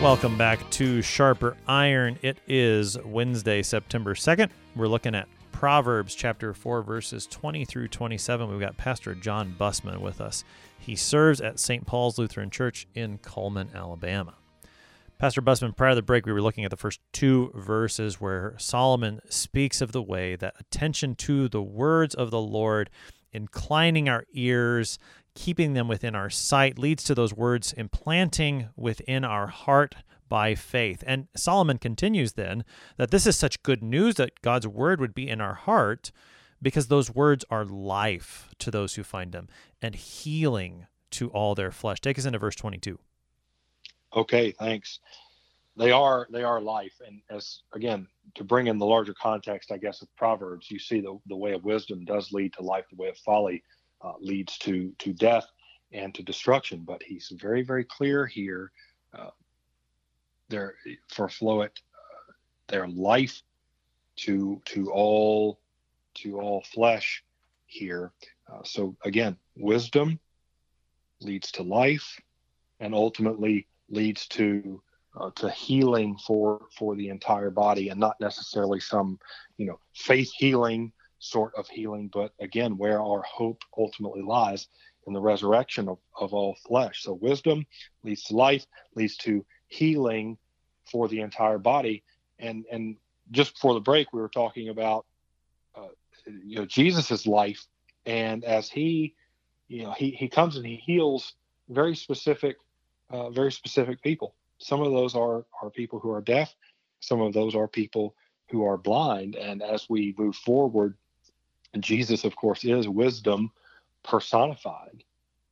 [0.00, 2.20] Welcome back to Sharper Iron.
[2.22, 4.48] It is Wednesday, September 2nd.
[4.76, 8.48] We're looking at Proverbs chapter 4, verses 20 through 27.
[8.48, 10.44] We've got Pastor John Bussman with us.
[10.78, 11.84] He serves at St.
[11.84, 14.34] Paul's Lutheran Church in Cullman, Alabama.
[15.18, 18.54] Pastor Bussman, prior to the break, we were looking at the first two verses where
[18.56, 22.88] Solomon speaks of the way that attention to the words of the Lord,
[23.32, 25.00] inclining our ears,
[25.38, 29.94] keeping them within our sight leads to those words implanting within our heart
[30.28, 31.04] by faith.
[31.06, 32.64] And Solomon continues then
[32.96, 36.10] that this is such good news that God's word would be in our heart
[36.60, 39.46] because those words are life to those who find them
[39.80, 42.00] and healing to all their flesh.
[42.00, 42.98] Take us into verse 22.
[44.16, 44.98] Okay, thanks.
[45.76, 49.78] They are they are life and as again to bring in the larger context I
[49.78, 52.96] guess of proverbs you see the the way of wisdom does lead to life the
[52.96, 53.62] way of folly
[54.02, 55.46] uh, leads to to death
[55.92, 56.84] and to destruction.
[56.86, 58.72] But he's very very clear here.
[59.16, 59.30] Uh,
[60.48, 60.74] there
[61.08, 62.32] for Floet, uh,
[62.68, 63.42] their life
[64.16, 65.60] to to all
[66.14, 67.22] to all flesh
[67.66, 68.12] here.
[68.50, 70.18] Uh, so again, wisdom
[71.20, 72.20] leads to life,
[72.80, 74.82] and ultimately leads to
[75.18, 79.18] uh, to healing for for the entire body, and not necessarily some
[79.56, 84.68] you know faith healing sort of healing, but again, where our hope ultimately lies
[85.06, 87.02] in the resurrection of, of all flesh.
[87.02, 87.66] So wisdom
[88.04, 90.38] leads to life, leads to healing
[90.90, 92.04] for the entire body.
[92.38, 92.96] And and
[93.30, 95.06] just before the break, we were talking about
[95.74, 95.88] uh,
[96.26, 97.66] you know Jesus's life,
[98.06, 99.14] and as he,
[99.66, 101.34] you know, he he comes and he heals
[101.68, 102.56] very specific,
[103.10, 104.34] uh, very specific people.
[104.58, 106.54] Some of those are are people who are deaf.
[107.00, 108.14] Some of those are people
[108.50, 109.36] who are blind.
[109.36, 110.96] And as we move forward,
[111.78, 113.52] Jesus, of course, is wisdom
[114.02, 115.04] personified,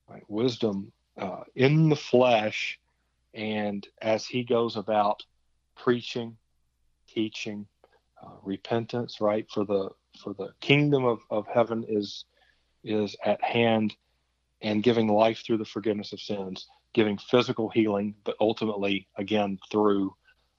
[0.09, 0.25] right?
[0.29, 2.79] Wisdom uh, in the flesh.
[3.35, 5.23] And as he goes about
[5.77, 6.37] preaching,
[7.09, 7.67] teaching,
[8.23, 9.47] uh, repentance, right?
[9.53, 9.91] For the
[10.23, 12.25] for the kingdom of, of heaven is
[12.83, 13.95] is at hand
[14.63, 20.15] and giving life through the forgiveness of sins, giving physical healing, but ultimately, again, through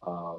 [0.05, 0.35] uh,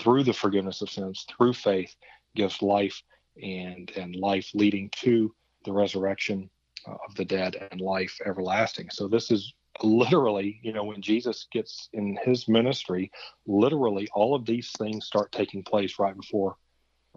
[0.00, 1.94] through the forgiveness of sins, through faith,
[2.34, 3.00] gives life
[3.42, 6.48] and and life leading to the resurrection
[6.86, 8.88] uh, of the dead and life everlasting.
[8.90, 13.10] So this is literally, you know, when Jesus gets in his ministry,
[13.46, 16.56] literally all of these things start taking place right before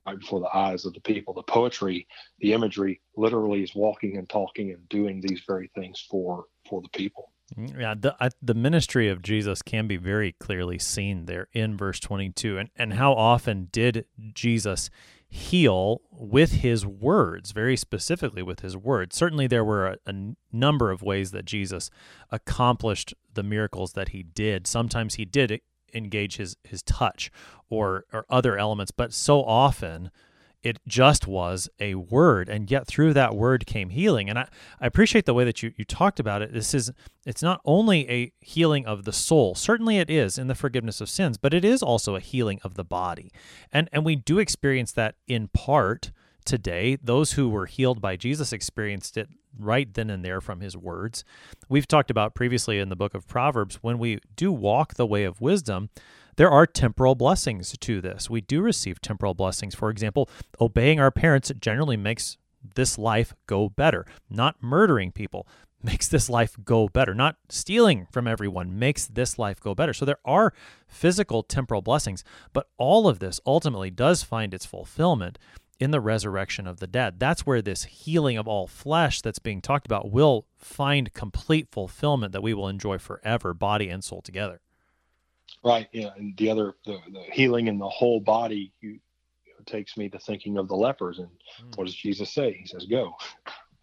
[0.05, 1.33] right before the eyes of the people.
[1.33, 2.07] The poetry,
[2.39, 6.89] the imagery literally is walking and talking and doing these very things for for the
[6.89, 7.31] people.
[7.57, 11.77] Mm, yeah, the I, the ministry of Jesus can be very clearly seen there in
[11.77, 14.89] verse 22 and and how often did Jesus
[15.29, 19.15] heal with his words, very specifically with his words.
[19.15, 20.13] Certainly, there were a, a,
[20.51, 21.89] number of ways that Jesus
[22.31, 24.65] accomplished the miracles that he did.
[24.65, 25.61] Sometimes he did
[25.93, 27.29] engage his his touch
[27.69, 30.11] or or other elements, but so often
[30.63, 34.29] it just was a word and yet through that word came healing.
[34.29, 34.47] And I,
[34.79, 36.53] I appreciate the way that you, you talked about it.
[36.53, 36.91] This is
[37.25, 41.09] it's not only a healing of the soul certainly it is in the forgiveness of
[41.09, 43.31] sins but it is also a healing of the body.
[43.71, 46.11] And and we do experience that in part
[46.45, 46.97] today.
[47.01, 51.23] Those who were healed by jesus experienced it right then and there from his words.
[51.69, 55.23] We've talked about previously in the book of proverbs when we do walk the way
[55.23, 55.89] of wisdom
[56.37, 58.29] there are temporal blessings to this.
[58.29, 59.75] We do receive temporal blessings.
[59.75, 60.29] For example,
[60.61, 62.37] obeying our parents generally makes
[62.75, 64.05] this life go better.
[64.29, 65.47] Not murdering people
[65.83, 67.13] makes this life go better.
[67.13, 69.93] Not stealing from everyone makes this life go better.
[69.93, 70.53] So there are
[70.87, 72.23] physical temporal blessings,
[72.53, 75.37] but all of this ultimately does find its fulfillment
[75.79, 77.19] in the resurrection of the dead.
[77.19, 82.31] That's where this healing of all flesh that's being talked about will find complete fulfillment
[82.33, 84.61] that we will enjoy forever, body and soul together.
[85.63, 85.87] Right.
[85.91, 86.09] Yeah.
[86.15, 90.09] And the other, the, the healing in the whole body you, you know, takes me
[90.09, 91.19] to thinking of the lepers.
[91.19, 91.77] And mm.
[91.77, 92.53] what does Jesus say?
[92.53, 93.15] He says, go.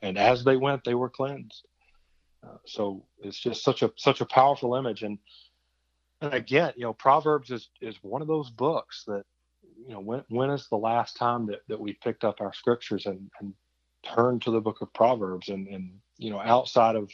[0.00, 1.66] And as they went, they were cleansed.
[2.42, 5.02] Uh, so it's just such a, such a powerful image.
[5.02, 5.18] And,
[6.20, 9.24] and again, you know, Proverbs is, is one of those books that,
[9.86, 13.06] you know, when, when is the last time that, that we picked up our scriptures
[13.06, 13.52] and, and
[14.04, 17.10] turned to the book of Proverbs and, and, you know, outside of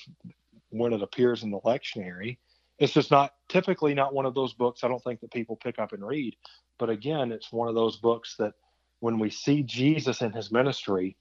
[0.71, 2.39] when it appears in the lectionary,
[2.81, 5.79] it's just not typically not one of those books I don't think that people pick
[5.79, 6.37] up and read.
[6.79, 8.55] But again, it's one of those books that
[9.01, 11.17] when we see Jesus in his ministry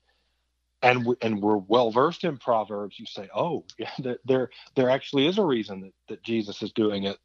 [0.82, 3.92] and we, and we're well versed in proverbs you say oh yeah
[4.26, 7.18] there there actually is a reason that, that jesus is doing it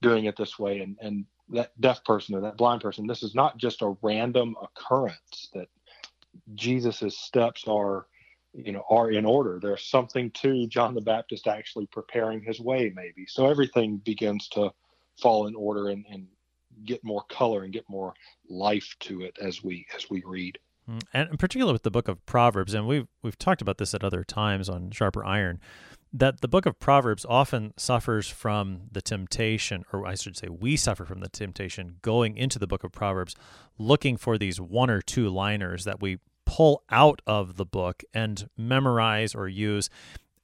[0.00, 3.34] doing it this way and and that deaf person or that blind person this is
[3.34, 5.68] not just a random occurrence that
[6.54, 8.06] jesus's steps are
[8.54, 9.58] you know are in order.
[9.60, 13.26] There's something to john the baptist actually preparing his way maybe.
[13.26, 14.72] So everything begins to
[15.20, 16.26] fall in order and, and
[16.84, 18.14] get more color and get more
[18.48, 20.58] life to it as we as we read.
[20.88, 23.94] Mm, and in particular with the book of proverbs and we've we've talked about this
[23.94, 25.60] at other times on sharper iron
[26.14, 30.76] that the book of proverbs often suffers from the temptation or i should say we
[30.76, 33.36] suffer from the temptation going into the book of proverbs
[33.78, 36.18] looking for these one or two liners that we
[36.52, 39.88] pull out of the book and memorize or use.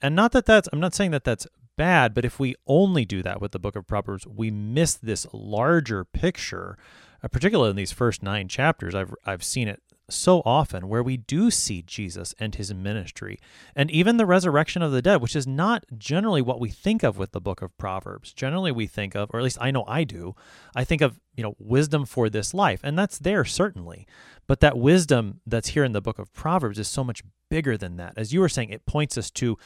[0.00, 3.22] And not that that's, I'm not saying that that's bad, but if we only do
[3.22, 6.78] that with the book of Proverbs, we miss this larger picture,
[7.22, 8.94] uh, particularly in these first nine chapters.
[8.94, 13.38] I've, I've seen it so often where we do see Jesus and his ministry
[13.76, 17.18] and even the resurrection of the dead, which is not generally what we think of
[17.18, 18.32] with the book of Proverbs.
[18.32, 20.34] Generally, we think of, or at least I know I do,
[20.74, 24.06] I think of, you know, wisdom for this life, and that's there certainly.
[24.46, 27.96] But that wisdom that's here in the book of Proverbs is so much bigger than
[27.96, 28.14] that.
[28.16, 29.58] As you were saying, it points us to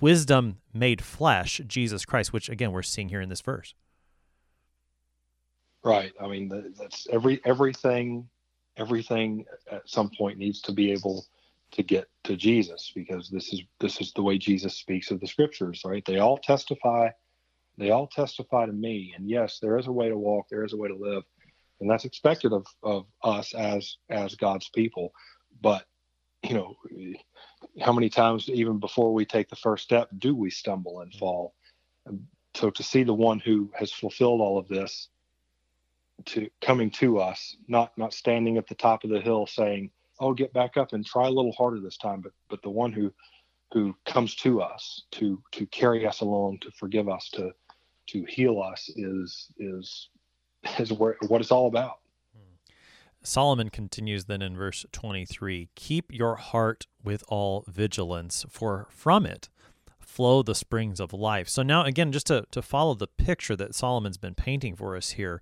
[0.00, 3.74] wisdom made flesh, Jesus Christ, which again we're seeing here in this verse.
[5.82, 6.12] Right.
[6.20, 8.28] I mean, that's every everything
[8.78, 11.26] everything at some point needs to be able
[11.72, 15.26] to get to Jesus because this is this is the way Jesus speaks of the
[15.26, 16.04] scriptures, right?
[16.04, 17.10] They all testify
[17.78, 19.14] they all testify to me.
[19.16, 21.22] And yes, there is a way to walk, there is a way to live,
[21.80, 25.12] and that's expected of, of us as as God's people.
[25.60, 25.84] But
[26.42, 26.74] you know,
[27.80, 31.54] how many times even before we take the first step do we stumble and fall?
[32.54, 35.08] So to see the one who has fulfilled all of this
[36.26, 39.90] to coming to us, not not standing at the top of the hill saying,
[40.20, 42.20] oh, get back up and try a little harder this time.
[42.20, 43.12] But but the one who
[43.72, 47.52] who comes to us to to carry us along, to forgive us, to
[48.08, 50.08] to heal us is is
[50.78, 51.98] is where, what it's all about.
[53.22, 59.48] Solomon continues then in verse 23 Keep your heart with all vigilance, for from it
[60.00, 61.48] flow the springs of life.
[61.48, 65.10] So now, again, just to, to follow the picture that Solomon's been painting for us
[65.10, 65.40] here,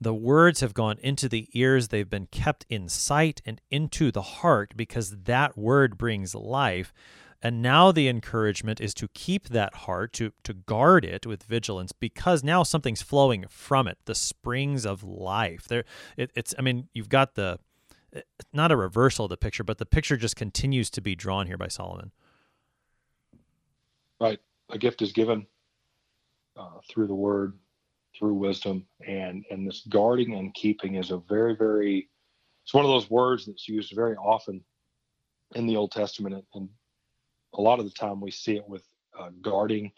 [0.00, 4.22] the words have gone into the ears, they've been kept in sight and into the
[4.22, 6.92] heart because that word brings life.
[7.40, 11.92] And now the encouragement is to keep that heart, to, to guard it with vigilance,
[11.92, 15.68] because now something's flowing from it, the springs of life.
[15.68, 15.84] There,
[16.16, 16.54] it, it's.
[16.58, 17.58] I mean, you've got the
[18.52, 21.58] not a reversal of the picture, but the picture just continues to be drawn here
[21.58, 22.12] by Solomon.
[24.20, 24.38] Right,
[24.70, 25.46] a gift is given
[26.56, 27.58] uh, through the word,
[28.18, 32.08] through wisdom, and and this guarding and keeping is a very very.
[32.64, 34.64] It's one of those words that's used very often
[35.54, 36.68] in the Old Testament and
[37.54, 38.82] a lot of the time we see it with
[39.18, 39.92] uh, guarding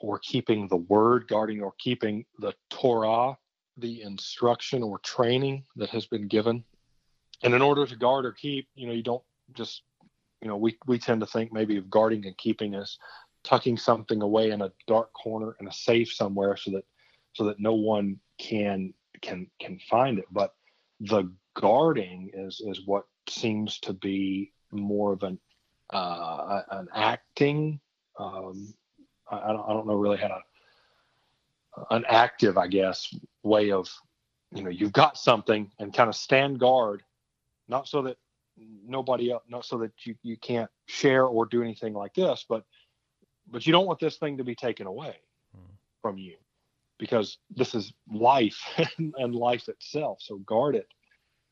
[0.00, 3.36] or keeping the word, guarding or keeping the Torah,
[3.76, 6.64] the instruction or training that has been given.
[7.42, 9.22] And in order to guard or keep, you know, you don't
[9.54, 9.82] just,
[10.42, 12.96] you know, we, we tend to think maybe of guarding and keeping as
[13.44, 16.84] tucking something away in a dark corner in a safe somewhere so that
[17.40, 20.26] so that no one can can can find it.
[20.30, 20.52] But
[21.00, 25.38] the guarding is is what seems to be more of an
[25.88, 27.80] uh, an acting.
[28.18, 28.74] Um,
[29.30, 30.40] I, I, don't, I don't know really how to
[31.90, 33.08] an active, I guess,
[33.42, 33.88] way of
[34.54, 37.02] you know you've got something and kind of stand guard,
[37.68, 38.18] not so that
[38.86, 42.64] nobody else, not so that you you can't share or do anything like this, but
[43.50, 45.16] but you don't want this thing to be taken away
[45.54, 45.72] hmm.
[46.02, 46.36] from you
[47.00, 48.60] because this is life
[48.98, 50.18] and life itself.
[50.20, 50.86] So guard it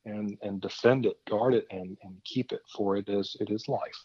[0.04, 3.66] and and defend it, guard it and and keep it, for it is it is
[3.66, 4.04] life.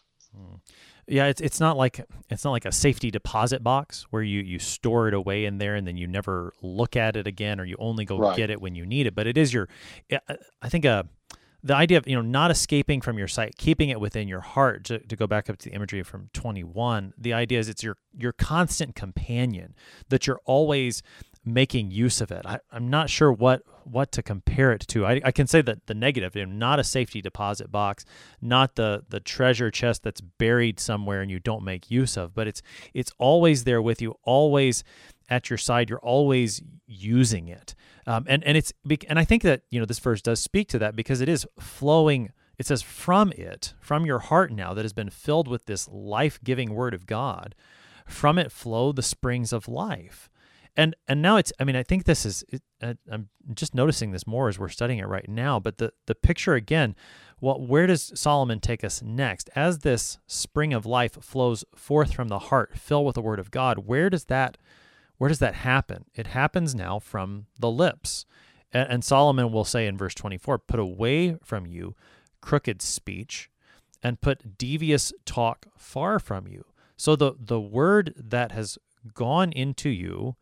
[1.06, 4.58] Yeah, it's it's not like it's not like a safety deposit box where you you
[4.58, 7.76] store it away in there and then you never look at it again or you
[7.78, 8.36] only go right.
[8.36, 9.14] get it when you need it.
[9.14, 9.68] But it is your,
[10.10, 11.02] I think uh,
[11.62, 14.84] the idea of you know not escaping from your sight, keeping it within your heart.
[14.84, 17.82] To, to go back up to the imagery from twenty one, the idea is it's
[17.82, 19.74] your your constant companion
[20.08, 21.02] that you're always
[21.44, 22.42] making use of it.
[22.44, 25.04] I, am not sure what what to compare it to.
[25.04, 28.04] I, I can say that the negative, you know, not a safety deposit box,
[28.40, 32.46] not the the treasure chest that's buried somewhere and you don't make use of, but
[32.46, 34.84] it's it's always there with you, always
[35.28, 35.90] at your side.
[35.90, 37.74] You're always using it,
[38.06, 38.72] um, and and it's
[39.08, 41.46] and I think that you know this verse does speak to that because it is
[41.60, 42.32] flowing.
[42.56, 46.38] It says from it, from your heart now that has been filled with this life
[46.44, 47.56] giving word of God.
[48.06, 50.28] From it flow the springs of life
[50.76, 52.62] and and now it's i mean i think this is it,
[53.10, 56.54] i'm just noticing this more as we're studying it right now but the the picture
[56.54, 56.94] again
[57.40, 59.50] well where does solomon take us next?
[59.54, 63.50] As this spring of life flows forth from the heart filled with the word of
[63.50, 64.58] god where does that
[65.16, 66.06] where does that happen?
[66.14, 68.26] It happens now from the lips.
[68.72, 71.94] And, and solomon will say in verse 24 put away from you
[72.40, 73.50] crooked speech
[74.02, 76.64] and put devious talk far from you.
[76.96, 78.78] So the the word that has
[79.14, 80.36] gone into you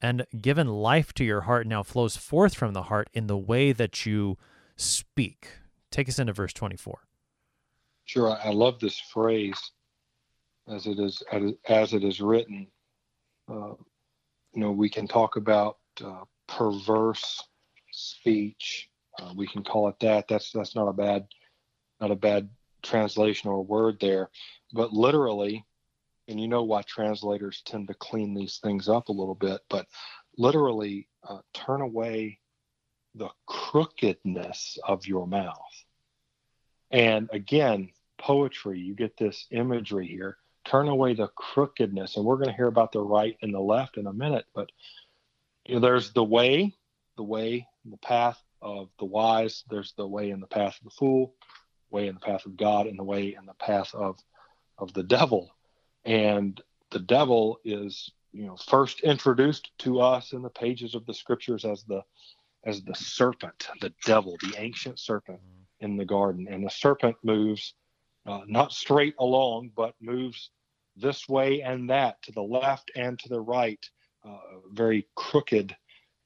[0.00, 3.72] and given life to your heart now flows forth from the heart in the way
[3.72, 4.36] that you
[4.76, 5.48] speak.
[5.90, 7.00] Take us into verse 24.
[8.04, 9.58] Sure, I love this phrase
[10.68, 11.22] as it is
[11.68, 12.66] as it is written.
[13.48, 13.74] Uh,
[14.52, 17.42] you know, we can talk about uh, perverse
[17.92, 18.90] speech.
[19.20, 20.26] Uh, we can call it that.
[20.28, 21.26] That's that's not a bad
[22.00, 22.48] not a bad
[22.82, 24.30] translation or word there,
[24.72, 25.64] but literally,
[26.28, 29.86] and you know why translators tend to clean these things up a little bit, but
[30.36, 32.38] literally uh, turn away
[33.14, 35.84] the crookedness of your mouth.
[36.90, 40.38] And again, poetry, you get this imagery here.
[40.64, 42.16] Turn away the crookedness.
[42.16, 44.70] And we're going to hear about the right and the left in a minute, but
[45.66, 46.74] you know, there's the way,
[47.16, 49.64] the way, the path of the wise.
[49.70, 51.34] There's the way and the path of the fool,
[51.90, 54.18] way in the path of God, and the way and the path of
[54.76, 55.54] of the devil
[56.04, 61.14] and the devil is you know first introduced to us in the pages of the
[61.14, 62.02] scriptures as the
[62.64, 65.40] as the serpent the devil the ancient serpent
[65.80, 66.46] in the garden.
[66.48, 67.74] And the serpent moves
[68.26, 70.50] uh, not straight along but moves
[70.96, 73.84] this way and that to the left and to the right
[74.24, 74.38] uh,
[74.72, 75.76] very crooked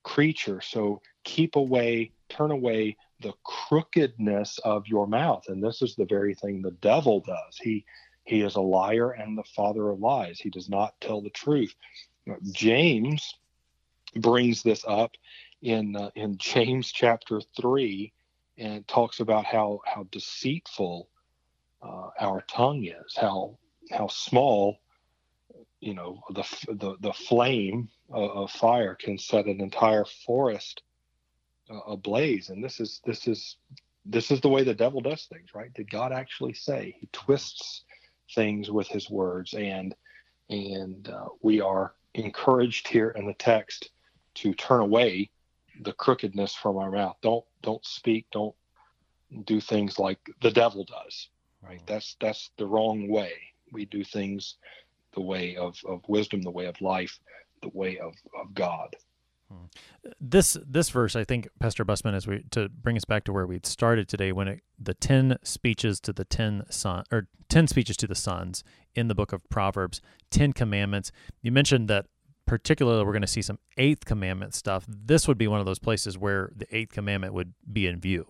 [0.04, 0.60] creature.
[0.60, 5.44] So keep away turn away the crookedness of your mouth.
[5.48, 7.56] And this is the very thing the devil does.
[7.60, 7.84] He
[8.28, 10.38] he is a liar and the father of lies.
[10.38, 11.74] He does not tell the truth.
[12.52, 13.34] James
[14.16, 15.12] brings this up
[15.62, 18.12] in uh, in James chapter three,
[18.58, 21.08] and talks about how how deceitful
[21.80, 23.56] uh, our tongue is, how
[23.90, 24.78] how small,
[25.80, 30.82] you know, the the, the flame of, of fire can set an entire forest
[31.70, 32.50] uh, ablaze.
[32.50, 33.56] And this is this is
[34.04, 35.72] this is the way the devil does things, right?
[35.72, 37.84] Did God actually say he twists
[38.34, 39.94] things with his words and
[40.50, 43.90] and uh, we are encouraged here in the text
[44.34, 45.30] to turn away
[45.82, 47.16] the crookedness from our mouth.
[47.22, 48.26] Don't don't speak.
[48.32, 48.54] Don't
[49.44, 51.28] do things like the devil does.
[51.62, 51.80] Right.
[51.86, 53.32] That's that's the wrong way.
[53.72, 54.56] We do things
[55.14, 57.18] the way of, of wisdom, the way of life,
[57.62, 58.94] the way of, of God.
[60.20, 63.46] This this verse, I think, Pastor Busman, as we to bring us back to where
[63.46, 67.96] we started today, when it, the ten speeches to the ten son or ten speeches
[67.98, 71.12] to the sons in the book of Proverbs, ten commandments.
[71.42, 72.06] You mentioned that
[72.46, 74.84] particularly we're going to see some eighth commandment stuff.
[74.88, 78.26] This would be one of those places where the eighth commandment would be in view.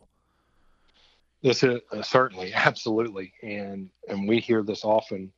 [1.43, 5.33] This is uh, certainly, absolutely, and and we hear this often,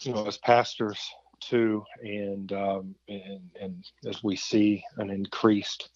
[0.00, 1.00] you know, as pastors
[1.40, 5.88] too, and um, and and as we see an increased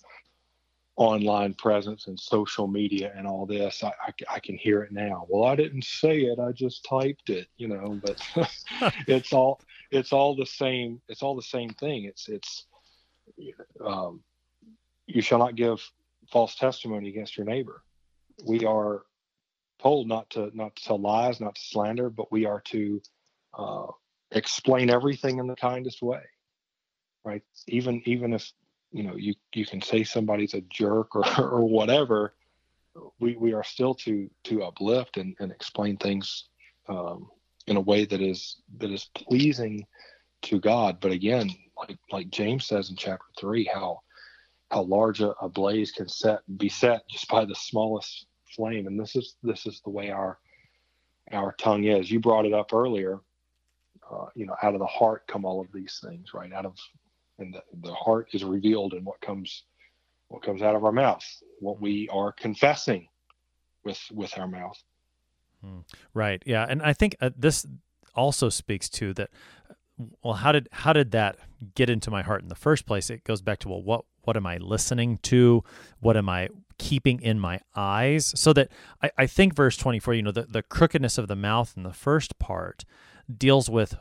[0.99, 5.27] online presence and social media and all this, I, I, I, can hear it now.
[5.29, 8.01] Well, I didn't say it; I just typed it, you know.
[8.03, 8.21] But
[9.07, 9.61] it's all
[9.93, 11.01] it's all the same.
[11.09, 12.05] It's all the same thing.
[12.05, 12.67] It's it's
[13.85, 14.21] um,
[15.07, 15.81] you shall not give
[16.33, 17.85] false testimony against your neighbor.
[18.45, 19.03] We are
[19.81, 23.01] told not to not to tell lies, not to slander, but we are to
[23.57, 23.87] uh,
[24.33, 26.23] explain everything in the kindest way.
[27.25, 27.43] Right?
[27.69, 28.51] Even even if
[28.93, 32.35] you know you you can say somebody's a jerk or or whatever,
[33.21, 36.49] we we are still to to uplift and, and explain things
[36.89, 37.29] um,
[37.67, 39.87] in a way that is that is pleasing
[40.43, 40.99] to God.
[41.01, 44.01] But again, like like James says in chapter three, how
[44.71, 48.87] how large a, a blaze can set be set just by the smallest flame.
[48.87, 50.39] And this is this is the way our
[51.33, 52.11] our tongue is.
[52.11, 53.21] You brought it up earlier.
[54.11, 56.51] Uh, you know, out of the heart come all of these things, right?
[56.53, 56.75] Out of
[57.39, 59.65] and the, the heart is revealed in what comes
[60.29, 61.25] what comes out of our mouth,
[61.61, 63.09] what we are confessing
[63.85, 64.77] with with our mouth.
[65.63, 65.81] Hmm.
[66.15, 66.43] Right.
[66.47, 67.67] Yeah, and I think uh, this
[68.15, 69.31] also speaks to that.
[70.23, 71.39] Well, how did how did that
[71.75, 73.11] get into my heart in the first place?
[73.11, 75.65] It goes back to well, what what am I listening to?
[76.01, 78.33] What am I keeping in my eyes?
[78.37, 78.69] So that
[79.03, 81.83] I, I think verse twenty four, you know, the the crookedness of the mouth in
[81.83, 82.85] the first part
[83.35, 83.97] deals with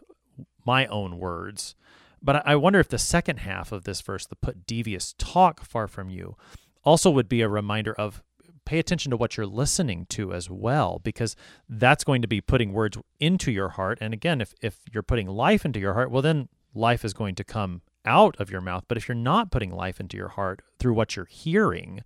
[0.66, 1.76] my own words,
[2.22, 5.88] but I wonder if the second half of this verse, the put devious talk far
[5.88, 6.36] from you,
[6.84, 8.24] also would be a reminder of
[8.66, 11.36] pay attention to what you're listening to as well, because
[11.70, 13.98] that's going to be putting words into your heart.
[14.02, 17.36] And again, if, if you're putting life into your heart, well, then life is going
[17.36, 18.84] to come out of your mouth.
[18.88, 22.04] But if you're not putting life into your heart through what you're hearing,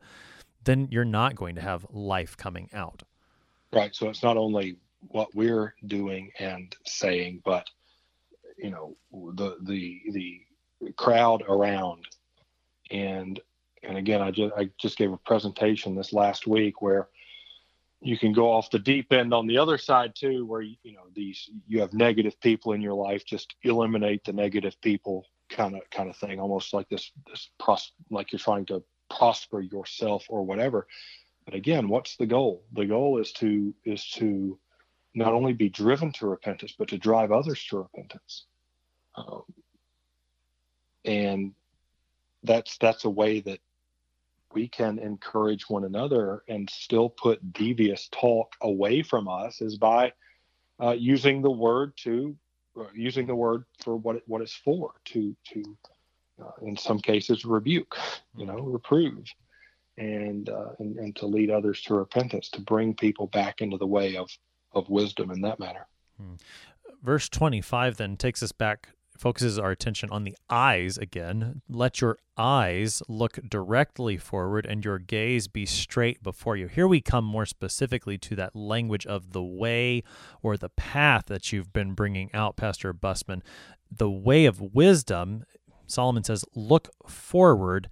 [0.64, 3.04] then you're not going to have life coming out.
[3.74, 3.96] Right.
[3.96, 7.68] So it's not only what we're doing and saying, but
[8.62, 8.96] you know
[9.36, 10.42] the the the
[10.96, 12.06] crowd around
[12.92, 13.40] and
[13.84, 17.10] and again, I just I just gave a presentation this last week where
[18.02, 20.94] you can go off the deep end on the other side too, where you, you
[20.94, 25.76] know these you have negative people in your life, just eliminate the negative people, kind
[25.76, 30.26] of kind of thing, almost like this this pros like you're trying to prosper yourself
[30.30, 30.88] or whatever.
[31.46, 32.66] But again, what's the goal?
[32.74, 34.60] The goal is to is to
[35.16, 38.46] not only be driven to repentance, but to drive others to repentance.
[39.16, 39.44] Um,
[41.06, 41.54] and
[42.44, 43.60] that's that's a way that
[44.54, 50.12] we can encourage one another and still put devious talk away from us is by
[50.82, 52.36] uh, using the word to
[52.80, 55.64] uh, using the word for what it, what it's for to to
[56.42, 57.98] uh, in some cases rebuke
[58.36, 59.26] you know reprove
[59.98, 63.88] and, uh, and and to lead others to repentance to bring people back into the
[63.88, 64.30] way of
[64.74, 65.86] of wisdom in that matter
[66.20, 66.34] hmm.
[67.04, 68.90] verse 25 then takes us back
[69.22, 71.62] focuses our attention on the eyes again.
[71.70, 76.68] Let your eyes look directly forward and your gaze be straight before you.
[76.68, 80.02] Here we come more specifically to that language of the way
[80.42, 83.44] or the path that you've been bringing out, Pastor Busman.
[83.92, 85.44] The way of wisdom,
[85.86, 87.90] Solomon says, look forward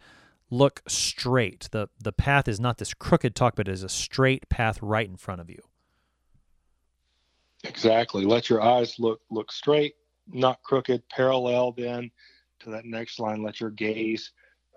[0.50, 1.70] look straight.
[1.72, 5.08] The the path is not this crooked talk, but it is a straight path right
[5.08, 5.62] in front of you.
[7.64, 8.26] Exactly.
[8.26, 9.94] Let your eyes look look straight
[10.32, 12.12] not crooked, parallel then
[12.60, 13.44] to that next line.
[13.44, 14.32] Let your gaze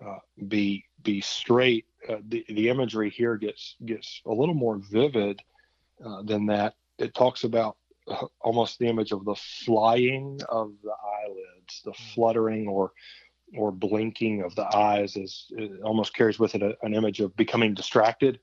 [0.05, 1.85] uh, be be straight.
[2.07, 5.41] Uh, the the imagery here gets gets a little more vivid
[6.03, 6.75] uh, than that.
[6.97, 7.77] It talks about
[8.07, 12.03] uh, almost the image of the flying of the eyelids, the hmm.
[12.13, 12.91] fluttering or
[13.55, 17.35] or blinking of the eyes is it almost carries with it a, an image of
[17.35, 18.39] becoming distracted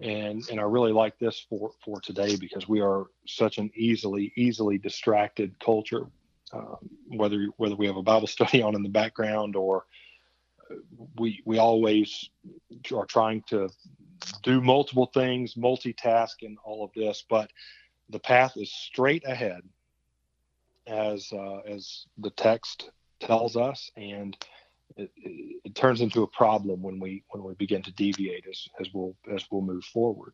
[0.00, 4.32] and and I really like this for for today because we are such an easily
[4.36, 6.06] easily distracted culture.
[6.52, 6.76] Um,
[7.08, 9.84] whether whether we have a Bible study on in the background or
[11.18, 12.30] we we always
[12.94, 13.68] are trying to
[14.42, 17.50] do multiple things, multitask, and all of this, but
[18.10, 19.60] the path is straight ahead,
[20.86, 22.90] as uh, as the text
[23.20, 24.36] tells us, and
[24.96, 25.10] it,
[25.64, 29.14] it, turns into a problem when we when we begin to deviate as as we'll
[29.34, 30.32] as we'll move forward.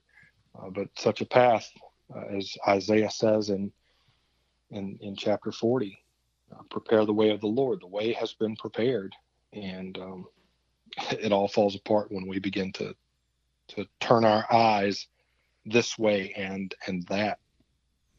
[0.59, 1.69] Uh, but such a path,
[2.15, 3.73] uh, as Isaiah says in
[4.71, 5.99] in in chapter 40,
[6.53, 7.81] uh, prepare the way of the Lord.
[7.81, 9.15] The way has been prepared,
[9.53, 10.27] and um,
[11.11, 12.95] it all falls apart when we begin to
[13.69, 15.07] to turn our eyes
[15.65, 17.39] this way and and that.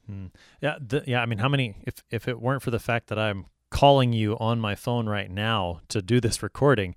[0.07, 0.27] Hmm.
[0.61, 1.21] Yeah, the, yeah.
[1.21, 1.75] I mean, how many?
[1.83, 5.29] If if it weren't for the fact that I'm calling you on my phone right
[5.29, 6.93] now to do this recording,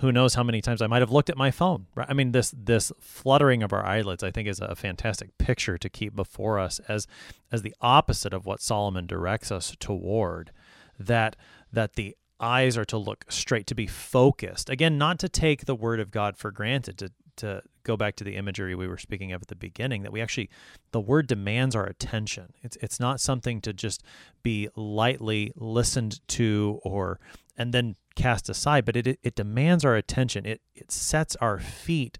[0.00, 1.86] who knows how many times I might have looked at my phone.
[1.94, 2.08] Right?
[2.10, 5.88] I mean, this this fluttering of our eyelids, I think, is a fantastic picture to
[5.88, 7.06] keep before us as
[7.52, 10.50] as the opposite of what Solomon directs us toward.
[10.98, 11.36] That
[11.72, 14.68] that the eyes are to look straight, to be focused.
[14.68, 18.24] Again, not to take the word of God for granted, to to go back to
[18.24, 20.48] the imagery we were speaking of at the beginning that we actually
[20.92, 24.02] the word demands our attention it's it's not something to just
[24.42, 27.18] be lightly listened to or
[27.56, 32.18] and then cast aside but it it, demands our attention it it sets our feet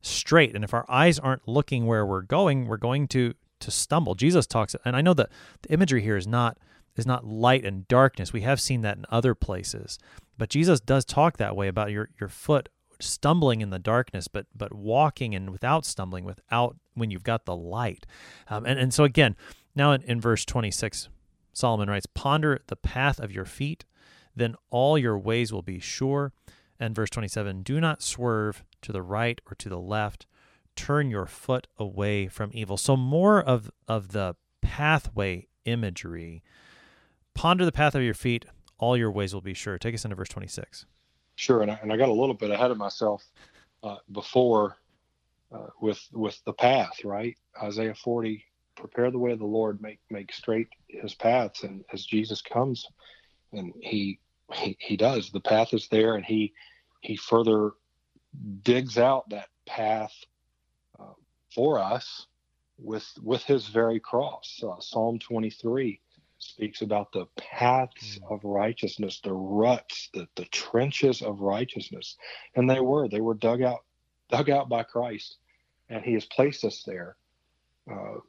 [0.00, 4.14] straight and if our eyes aren't looking where we're going we're going to to stumble
[4.14, 5.30] jesus talks and i know that
[5.62, 6.58] the imagery here is not
[6.96, 8.32] is not light and darkness.
[8.32, 9.98] We have seen that in other places.
[10.36, 12.68] But Jesus does talk that way about your, your foot
[13.00, 17.56] stumbling in the darkness, but but walking and without stumbling, without when you've got the
[17.56, 18.06] light.
[18.48, 19.36] Um, and, and so again,
[19.74, 21.08] now in, in verse 26,
[21.52, 23.84] Solomon writes, Ponder the path of your feet,
[24.34, 26.32] then all your ways will be sure.
[26.80, 30.26] And verse 27, do not swerve to the right or to the left.
[30.74, 32.76] Turn your foot away from evil.
[32.76, 36.42] So more of, of the pathway imagery
[37.34, 38.44] Ponder the path of your feet,
[38.78, 39.76] all your ways will be sure.
[39.76, 40.86] Take us into verse 26.
[41.36, 43.24] Sure, and I, and I got a little bit ahead of myself
[43.82, 44.76] uh, before
[45.52, 47.36] uh, with with the path, right?
[47.62, 48.44] Isaiah 40,
[48.76, 52.86] prepare the way of the Lord, make make straight his paths, and as Jesus comes,
[53.52, 54.20] and he
[54.52, 56.52] he, he does, the path is there, and he
[57.00, 57.72] he further
[58.62, 60.12] digs out that path
[60.98, 61.14] uh,
[61.54, 62.26] for us
[62.78, 64.62] with with his very cross.
[64.62, 66.00] Uh, Psalm 23
[66.44, 68.32] speaks about the paths mm.
[68.32, 72.16] of righteousness, the ruts, the, the trenches of righteousness.
[72.54, 73.84] And they were, they were dug out,
[74.30, 75.36] dug out by Christ.
[75.88, 77.16] And he has placed us there.
[77.90, 78.20] Uh,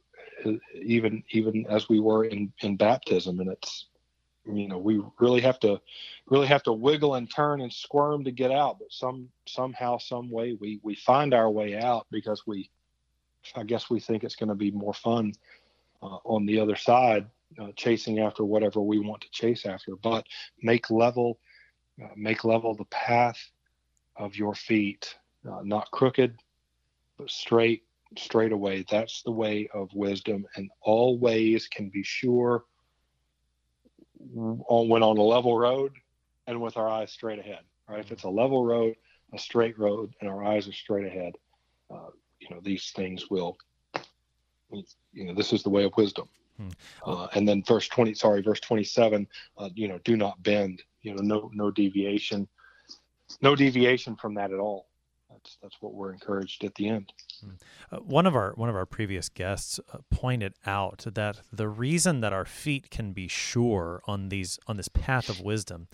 [0.76, 3.88] even even as we were in, in baptism and it's
[4.46, 5.80] you know we really have to
[6.28, 10.30] really have to wiggle and turn and squirm to get out but some somehow some
[10.30, 12.70] way we we find our way out because we
[13.56, 15.34] i guess we think it's going to be more fun
[16.04, 17.26] uh, on the other side
[17.62, 20.26] uh, chasing after whatever we want to chase after, but
[20.62, 21.40] make level,
[22.04, 23.40] uh, make level the path
[24.16, 25.16] of your feet,
[25.50, 26.36] uh, not crooked,
[27.18, 27.84] but straight,
[28.18, 28.86] straight away.
[28.90, 32.66] That's the way of wisdom, and all ways can be sure
[34.68, 35.94] on, when on a level road
[36.48, 37.62] and with our eyes straight ahead.
[37.88, 38.00] Right?
[38.00, 38.96] If it's a level road,
[39.34, 41.34] a straight road, and our eyes are straight ahead,
[41.94, 43.58] uh, you know these things will.
[45.14, 46.28] You know, this is the way of wisdom.
[46.58, 46.70] Hmm.
[47.06, 49.28] Uh, and then verse 20, sorry, verse 27,
[49.58, 52.48] uh, you know, do not bend, you know, no, no deviation,
[53.42, 54.88] no deviation from that at all.
[55.30, 57.12] That's, that's what we're encouraged at the end.
[57.42, 57.52] Hmm.
[57.92, 62.22] Uh, one of our one of our previous guests uh, pointed out that the reason
[62.22, 65.88] that our feet can be sure on these on this path of wisdom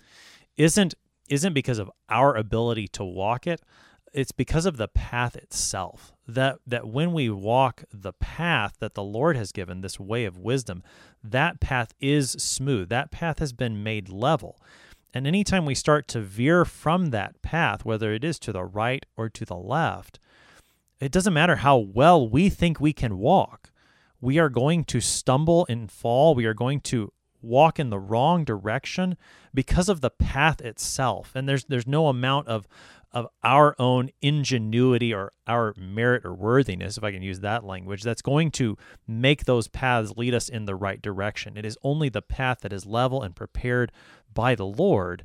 [0.56, 0.94] isn't
[1.28, 3.62] isn't because of our ability to walk it,
[4.12, 9.02] it's because of the path itself that that when we walk the path that the
[9.02, 10.82] Lord has given this way of wisdom
[11.24, 12.88] that path is smooth.
[12.88, 14.60] That path has been made level.
[15.14, 19.04] And anytime we start to veer from that path whether it is to the right
[19.16, 20.18] or to the left
[21.00, 23.72] it doesn't matter how well we think we can walk.
[24.20, 26.36] We are going to stumble and fall.
[26.36, 29.16] We are going to walk in the wrong direction
[29.52, 31.32] because of the path itself.
[31.34, 32.68] And there's there's no amount of
[33.12, 38.02] of our own ingenuity or our merit or worthiness, if I can use that language,
[38.02, 41.56] that's going to make those paths lead us in the right direction.
[41.56, 43.92] It is only the path that is level and prepared
[44.32, 45.24] by the Lord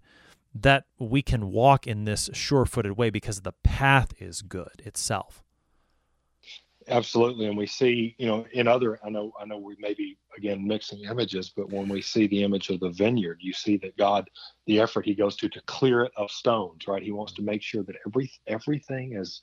[0.54, 5.44] that we can walk in this sure footed way because the path is good itself.
[6.90, 8.98] Absolutely, and we see, you know, in other.
[9.06, 12.44] I know, I know, we may be again mixing images, but when we see the
[12.44, 14.30] image of the vineyard, you see that God,
[14.68, 17.04] the effort He goes to to clear it of stones, right?
[17.04, 19.42] He wants to make sure that every everything is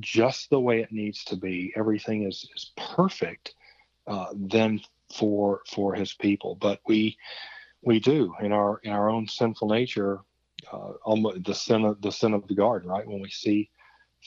[0.00, 3.54] just the way it needs to be, everything is is perfect,
[4.06, 4.80] uh, then
[5.14, 6.56] for for His people.
[6.60, 7.16] But we
[7.82, 10.20] we do in our in our own sinful nature,
[10.72, 13.06] uh, almost the sin of the sin of the garden, right?
[13.06, 13.70] When we see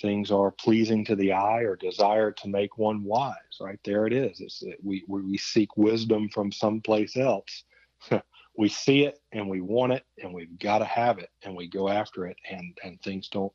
[0.02, 3.80] things are pleasing to the eye or desire to make one wise, right?
[3.84, 4.40] There it is.
[4.42, 7.64] It's, we we seek wisdom from someplace else.
[8.58, 11.68] we see it and we want it and we've got to have it and we
[11.68, 13.54] go after it and and things don't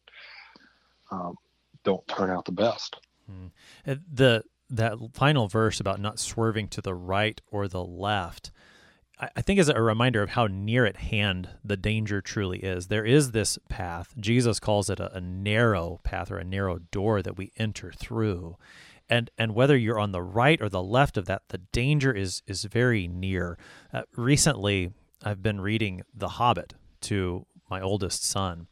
[1.11, 1.37] um,
[1.85, 2.97] don't turn out the best.
[3.27, 3.47] Hmm.
[3.85, 8.51] The that final verse about not swerving to the right or the left,
[9.21, 12.87] I, think is a reminder of how near at hand the danger truly is.
[12.87, 14.15] There is this path.
[14.19, 18.57] Jesus calls it a, a narrow path or a narrow door that we enter through.
[19.09, 22.43] And, and whether you're on the right or the left of that, the danger is
[22.47, 23.59] is very near.
[23.93, 24.93] Uh, recently,
[25.25, 28.67] I've been reading The Hobbit to my oldest son,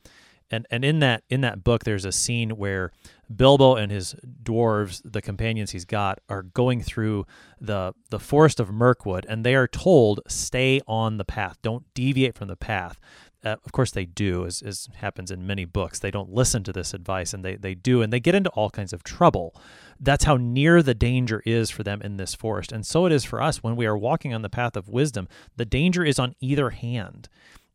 [0.51, 2.93] and and in that in that book there's a scene where
[3.35, 7.27] Bilbo and his dwarves, the companions he's got, are going through
[7.61, 12.37] the the forest of Mirkwood, and they are told stay on the path, don't deviate
[12.37, 13.01] from the path.
[13.45, 16.01] Uh, of course, they do, as, as happens in many books.
[16.01, 18.71] They don't listen to this advice, and they they do, and they get into all
[18.71, 19.55] kinds of trouble.
[19.99, 23.25] That's how near the danger is for them in this forest, and so it is
[23.25, 25.27] for us when we are walking on the path of wisdom.
[25.57, 27.29] The danger is on either hand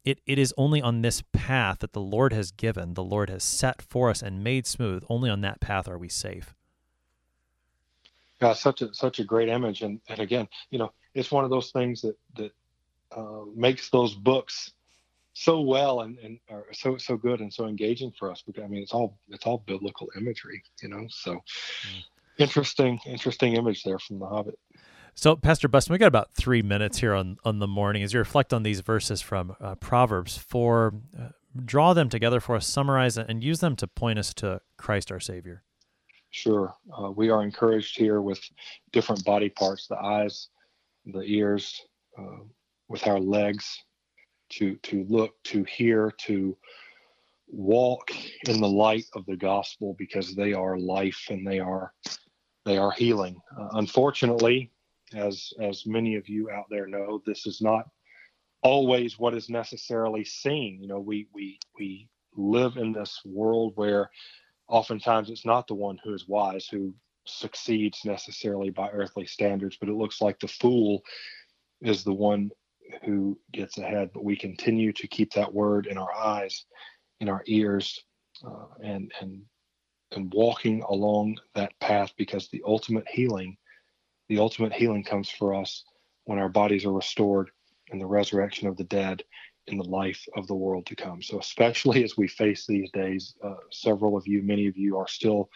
[0.04, 3.44] it, it is only on this path that the Lord has given, the Lord has
[3.44, 5.04] set for us and made smooth.
[5.10, 6.56] Only on that path are we safe.
[8.42, 11.52] Yeah, such a such a great image, and and again, you know, it's one of
[11.52, 12.52] those things that that
[13.16, 14.72] uh, makes those books
[15.34, 18.42] so well and and are so so good and so engaging for us.
[18.42, 21.06] Because I mean, it's all it's all biblical imagery, you know.
[21.10, 22.04] So mm.
[22.40, 24.58] interesting interesting image there from the Hobbit.
[25.14, 28.20] So, Pastor Busman, we got about three minutes here on, on the morning as you
[28.20, 30.94] reflect on these verses from uh, Proverbs 4.
[31.18, 31.28] Uh,
[31.66, 35.12] draw them together for us, summarize it, and use them to point us to Christ
[35.12, 35.64] our Savior.
[36.32, 36.74] Sure.
[36.98, 38.40] Uh, we are encouraged here with
[38.94, 40.48] different body parts the eyes,
[41.06, 41.82] the ears,
[42.18, 42.44] uh,
[42.88, 43.84] with our legs
[44.50, 46.58] to, to look, to hear, to
[47.48, 48.12] walk
[48.48, 51.94] in the light of the gospel because they are life and they are
[52.64, 53.42] they are healing.
[53.60, 54.72] Uh, unfortunately,
[55.14, 57.86] as as many of you out there know, this is not
[58.64, 60.80] always what is necessarily seen.
[60.82, 64.10] You know, we we we live in this world where
[64.68, 66.94] oftentimes it's not the one who is wise who
[67.26, 71.02] succeeds necessarily by earthly standards, but it looks like the fool
[71.82, 72.50] is the one
[73.04, 74.10] who gets ahead.
[74.14, 76.66] But we continue to keep that word in our eyes,
[77.20, 78.04] in our ears,
[78.46, 79.42] uh, and and
[80.14, 83.58] and walking along that path because the ultimate healing
[84.32, 85.84] the ultimate healing comes for us
[86.24, 87.52] when our bodies are restored
[87.92, 89.22] in the resurrection of the dead
[89.68, 91.22] in the life of the world to come.
[91.22, 95.08] So, especially as we face these days, uh, several of you, many of you are
[95.08, 95.50] still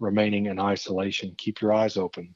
[0.00, 1.34] remaining in isolation.
[1.36, 2.34] Keep your eyes open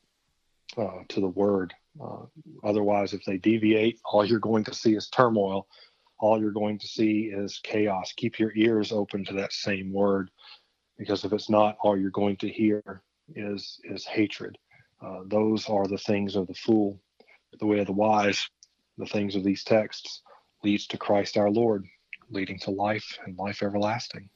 [0.76, 1.72] uh, to the word.
[1.98, 2.26] Uh,
[2.62, 5.66] otherwise, if they deviate, all you're going to see is turmoil.
[6.20, 8.12] All you're going to see is chaos.
[8.18, 10.30] Keep your ears open to that same word,
[10.98, 13.02] because if it's not, all you're going to hear
[13.34, 14.58] is is hatred.
[15.02, 17.00] Uh, those are the things of the fool.
[17.58, 18.48] The way of the wise,
[18.98, 20.22] the things of these texts,
[20.62, 21.86] leads to Christ our Lord,
[22.30, 24.28] leading to life and life everlasting.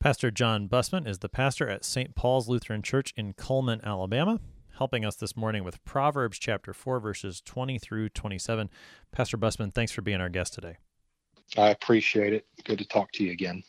[0.00, 2.16] Pastor John Busman is the pastor at St.
[2.16, 4.40] Paul's Lutheran Church in Cullman, Alabama,
[4.78, 8.68] helping us this morning with Proverbs chapter 4, verses 20 through 27.
[9.12, 10.78] Pastor Busman, thanks for being our guest today.
[11.56, 12.46] I appreciate it.
[12.64, 13.62] Good to talk to you again.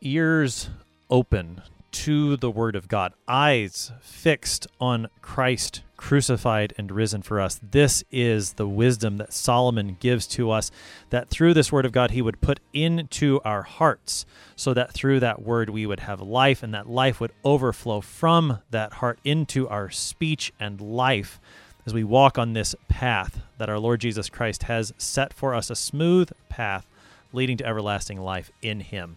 [0.00, 0.68] Ears
[1.10, 1.62] open
[1.94, 7.60] to the Word of God, eyes fixed on Christ crucified and risen for us.
[7.62, 10.72] This is the wisdom that Solomon gives to us
[11.10, 14.26] that through this Word of God, he would put into our hearts
[14.56, 18.58] so that through that Word we would have life and that life would overflow from
[18.70, 21.40] that heart into our speech and life
[21.86, 25.70] as we walk on this path that our Lord Jesus Christ has set for us
[25.70, 26.88] a smooth path
[27.32, 29.16] leading to everlasting life in Him.